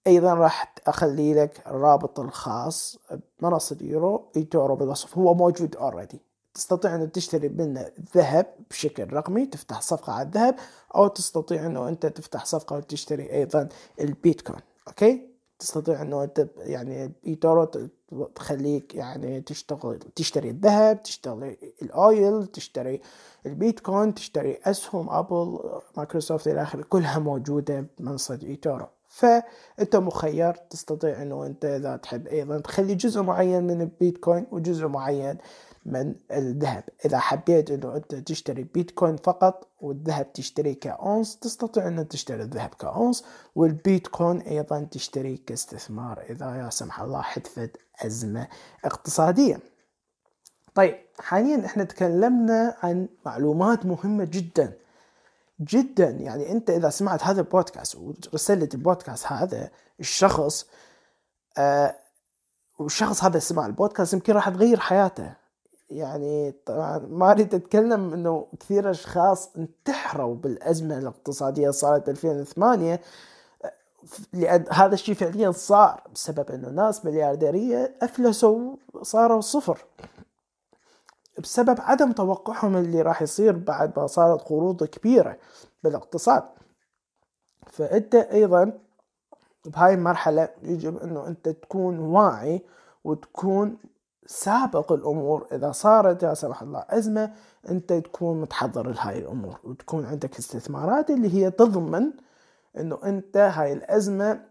أيضا 0.08 0.34
راح 0.34 0.74
أخلي 0.88 1.34
لك 1.34 1.68
الرابط 1.68 2.20
الخاص 2.20 3.00
بمنصة 3.40 3.78
إيتورو 3.82 4.26
إيتورو 4.54 4.76
بالوصف. 4.76 5.18
هو 5.18 5.34
موجود 5.34 5.76
already 5.76 6.22
تستطيع 6.56 6.96
أن 6.96 7.12
تشتري 7.12 7.50
منه 7.50 7.92
ذهب 8.16 8.46
بشكل 8.70 9.14
رقمي 9.14 9.46
تفتح 9.46 9.82
صفقة 9.82 10.14
على 10.14 10.28
الذهب 10.28 10.56
أو 10.96 11.08
تستطيع 11.08 11.66
أنه 11.66 11.90
أنت 11.90 12.06
تفتح 12.06 12.46
صفقة 12.46 12.76
وتشتري 12.78 13.32
أيضا 13.34 13.70
البيتكوين 14.00 14.62
okay؟ 14.88 15.36
تستطيع 15.60 16.02
أنه 16.02 16.24
أنت 16.24 16.48
يعني 16.58 17.12
إيتورو 17.24 17.66
تخليك 18.36 18.96
يعني 18.96 19.42
تشتغل 19.42 20.00
تشتري 20.16 20.50
الذهب 20.50 21.04
تشتري 21.04 21.58
ال 21.82 21.98
oil 21.98 22.48
تشتري 22.48 23.02
البيتكوين 23.46 24.14
تشتري 24.14 24.60
أسهم 24.64 25.10
أبل 25.10 25.60
مايكروسوفت 25.98 26.48
إلى 26.48 26.62
آخره 26.62 26.82
كلها 26.82 27.20
موجودة 27.20 27.86
بمنصة 28.00 28.40
إيتورو 28.44 28.86
فأنت 29.08 29.96
مخير 29.96 30.54
تستطيع 30.54 31.22
أنه 31.22 31.46
أنت 31.46 31.66
إذا 31.66 31.98
تحب 31.98 32.28
أيضا 32.28 32.60
تخلي 32.60 32.96
جزء 32.96 33.22
معين 33.22 33.64
من 33.64 33.82
البيتكوين 33.82 34.48
وجزء 34.52 34.88
معين 34.88 35.38
من 35.86 36.16
الذهب. 36.32 36.84
إذا 37.06 37.20
حبيت 37.20 37.72
أنه 37.72 37.96
أنت 37.96 38.16
تشتري 38.16 38.64
بيتكوين 38.64 39.18
فقط 39.18 39.68
والذهب 39.82 40.34
تشتري 40.34 40.74
كأونس 40.74 41.40
تستطيع 41.40 41.88
أن 41.88 42.08
تشتري 42.08 42.44
الذهب 42.44 42.70
كأونس 42.70 43.26
والبيتكوين 43.56 44.42
أيضا 44.42 44.88
تشتري 44.92 45.38
كاستثمار 45.38 46.22
إذا 46.30 46.56
يا 46.56 46.70
سمح 46.70 47.02
الله 47.02 47.22
حدثت 47.22 47.78
أزمة 48.06 48.48
اقتصادية. 48.86 49.60
طيب 50.76 50.96
حاليا 51.20 51.66
إحنا 51.66 51.84
تكلمنا 51.84 52.78
عن 52.84 53.08
معلومات 53.26 53.86
مهمة 53.86 54.24
جدا 54.24 54.74
جدا. 55.62 56.10
يعني 56.10 56.52
أنت 56.52 56.70
إذا 56.70 56.90
سمعت 56.90 57.24
هذا 57.24 57.42
البودكاست 57.42 57.96
ورسلت 57.96 58.76
البودكاست 58.76 59.26
هذا 59.28 59.72
الشخص 60.00 60.66
آه 61.58 61.96
والشخص 62.80 63.24
هذا 63.24 63.40
سمع 63.40 63.66
البودكاست 63.66 64.14
يمكن 64.14 64.34
راح 64.34 64.50
تغير 64.50 64.80
حياته. 64.80 65.45
يعني 65.90 66.52
طبعا 66.66 66.98
ما 66.98 67.32
أريد 67.32 67.56
أتكلم 67.56 68.14
إنه 68.14 68.48
كثير 68.60 68.92
أشخاص 68.92 69.56
انتحروا 69.58 70.36
بالأزمة 70.36 70.98
الاقتصادية 70.98 71.70
صارت 71.70 72.06
ب 72.06 72.10
2008 72.10 73.02
لأن 74.34 74.66
هذا 74.72 74.94
الشيء 74.94 75.16
فعليا 75.16 75.52
صار 75.52 76.02
بسبب 76.14 76.52
إنه 76.52 76.70
ناس 76.70 77.06
مليارديرية 77.06 77.96
أفلسوا 78.02 78.76
صاروا 79.02 79.42
صفر. 79.42 79.86
بسبب 81.40 81.76
عدم 81.82 82.12
توقعهم 82.12 82.78
اللي 82.78 83.02
راح 83.02 83.22
يصير 83.22 83.58
بعد 83.58 84.00
ما 84.00 84.08
صارت 84.08 84.42
قروض 84.42 84.84
كبيرة 84.84 85.38
بالاقتصاد. 85.84 86.44
فأنت 87.68 88.16
أيضا 88.16 88.80
بهاي 89.66 89.94
المرحلة 89.94 90.50
يجب 90.64 90.98
إنه 90.98 91.28
أنت 91.28 91.50
تكون 91.50 92.00
واعي 92.00 92.62
وتكون 93.04 93.78
سابق 94.26 94.92
الأمور 94.92 95.48
إذا 95.52 95.72
صارت 95.72 96.24
لا 96.24 96.34
سمح 96.34 96.62
الله 96.62 96.86
ازمه 96.90 97.34
أنت 97.70 97.94
تكون 97.94 98.42
متحضر 98.42 98.90
لهاي 98.90 99.20
الأمور 99.20 99.60
وتكون 99.64 100.06
عندك 100.06 100.38
استثمارات 100.38 101.10
اللي 101.10 101.34
هي 101.34 101.52
تضمن 101.52 102.12
إنه 102.78 103.00
أنت 103.04 103.38
هاي 103.38 103.74
الازمه 103.74 104.46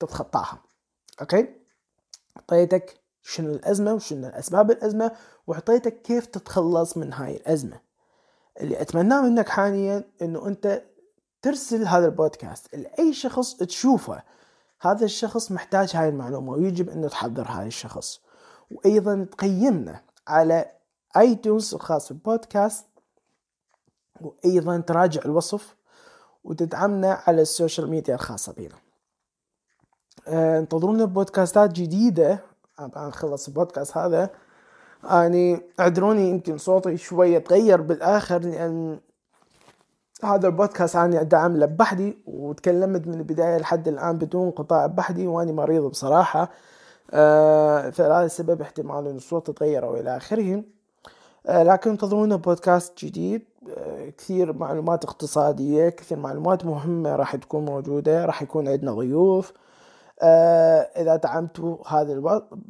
تتخطاها. 0.00 0.58
أوكي؟ 1.20 1.48
اعطيتك 2.36 3.00
شنو 3.22 3.50
الازمه 3.50 3.94
وشنو 3.94 4.28
أسباب 4.28 4.70
الازمه 4.70 5.12
واعطيتك 5.46 6.02
كيف 6.02 6.26
تتخلص 6.26 6.96
من 6.96 7.12
هاي 7.12 7.36
الازمه 7.36 7.80
اللي 8.60 8.80
أتمناه 8.80 9.22
منك 9.22 9.48
حاليا 9.48 10.04
إنه 10.22 10.46
أنت 10.46 10.82
ترسل 11.42 11.86
هذا 11.86 12.06
البودكاست 12.06 12.74
لأي 12.74 13.12
شخص 13.12 13.54
تشوفه. 13.54 14.22
هذا 14.80 15.04
الشخص 15.04 15.52
محتاج 15.52 15.96
هاي 15.96 16.08
المعلومة 16.08 16.52
ويجب 16.52 16.90
إنه 16.90 17.08
تحضر 17.08 17.46
هاي 17.48 17.66
الشخص. 17.66 18.20
وأيضا 18.74 19.26
تقيمنا 19.32 20.00
على 20.28 20.70
iTunes 21.16 21.74
الخاص 21.74 22.12
بالبودكاست 22.12 22.86
وأيضا 24.20 24.78
تراجع 24.78 25.20
الوصف 25.24 25.76
وتدعمنا 26.44 27.22
على 27.26 27.42
ال 27.42 27.49
social 27.49 27.90
media 27.90 28.14
الخاصة 28.14 28.52
بنا 28.52 28.74
آه، 30.28 30.58
انتظرونا 30.58 31.04
بودكاستات 31.04 31.72
جديدة. 31.72 32.38
طبعا 32.78 33.10
خلص 33.10 33.48
البودكاست 33.48 33.96
هذا. 33.96 34.30
يعني 35.04 35.60
اعذروني 35.80 36.30
يمكن 36.30 36.58
صوتي 36.58 36.96
شوية 36.96 37.38
تغير 37.38 37.80
بالآخر 37.80 38.38
لأن 38.38 39.00
هذا 40.24 40.46
البودكاست 40.46 40.96
أنا 40.96 41.22
دعم 41.22 41.56
لبحدي 41.56 42.18
وتكلمت 42.26 43.06
من 43.06 43.14
البداية 43.14 43.56
لحد 43.58 43.88
الآن 43.88 44.18
بدون 44.18 44.50
قطاع 44.50 44.86
بحدي 44.86 45.26
واني 45.26 45.52
مريض 45.52 45.82
بصراحة. 45.82 46.50
آه 47.10 47.90
فلهذا 47.90 48.24
السبب 48.26 48.60
احتمال 48.60 49.06
إن 49.08 49.16
الصوت 49.16 49.48
يتغير 49.48 49.84
أو 49.84 49.96
إلى 49.96 50.16
آخره. 50.16 50.62
آه 51.46 51.62
لكن 51.62 51.90
انتظرونا 51.90 52.36
بودكاست 52.36 53.04
جديد 53.04 53.42
آه 53.76 54.08
كثير 54.18 54.52
معلومات 54.52 55.04
اقتصادية 55.04 55.88
كثير 55.88 56.18
معلومات 56.18 56.64
مهمة 56.64 57.16
راح 57.16 57.36
تكون 57.36 57.64
موجودة 57.64 58.24
راح 58.24 58.42
يكون 58.42 58.68
عندنا 58.68 58.92
ضيوف. 58.92 59.52
إذا 60.22 61.16
دعمتوا 61.16 61.76
هذا 61.88 62.12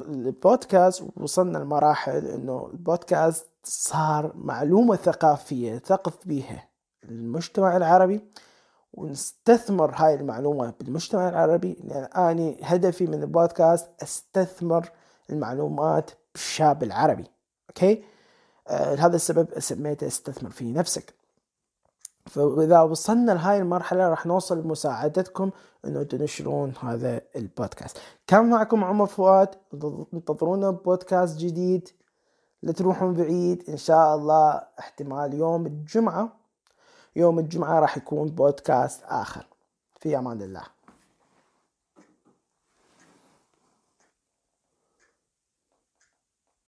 البودكاست 0.01 1.03
وصلنا 1.17 1.57
لمراحل 1.57 2.25
إنه 2.27 2.69
البودكاست 2.73 3.47
صار 3.63 4.31
معلومة 4.35 4.95
ثقافية 4.95 5.77
ثقف 5.77 6.27
بها 6.27 6.67
المجتمع 7.09 7.77
العربي. 7.77 8.21
ونستثمر 8.95 9.91
هاي 9.95 10.15
المعلومة 10.15 10.73
بالمجتمع 10.79 11.29
العربي 11.29 11.77
لأن 11.83 12.03
أنا 12.03 12.55
هدفي 12.61 13.07
من 13.07 13.23
البودكاست 13.23 13.89
أستثمر 14.03 14.89
المعلومات 15.29 16.11
بالشاب 16.33 16.83
العربي 16.83 17.25
okay؟ 17.69 18.03
آه 18.67 18.95
هذا 18.95 19.15
السبب 19.15 19.59
سميته 19.59 20.07
استثمر 20.07 20.49
في 20.49 20.71
نفسك. 20.71 21.13
فإذا 22.25 22.81
وصلنا 22.81 23.31
لهاي 23.31 23.57
المرحلة 23.57 24.09
راح 24.09 24.25
نوصل 24.25 24.61
بمساعدتكم 24.61 25.51
إنه 25.85 26.03
تنشرون 26.03 26.73
هذا 26.81 27.21
البودكاست. 27.35 27.97
كان 28.27 28.49
معكم 28.49 28.83
عمر 28.83 29.05
فؤاد. 29.05 29.49
انتظرونا 30.13 30.71
بودكاست 30.71 31.37
جديد. 31.37 31.89
لا 32.63 32.71
تروحون 32.71 33.13
بعيد. 33.13 33.63
إن 33.69 33.77
شاء 33.77 34.15
الله 34.15 34.61
احتمال 34.79 35.33
يوم 35.33 35.65
الجمعة 35.65 36.44
يوم 37.15 37.39
الجمعة 37.39 37.79
راح 37.79 37.97
يكون 37.97 38.27
بودكاست 38.27 39.03
آخر. 39.03 39.45
في 39.99 40.17
أمان 40.17 40.41
الله. 40.41 40.74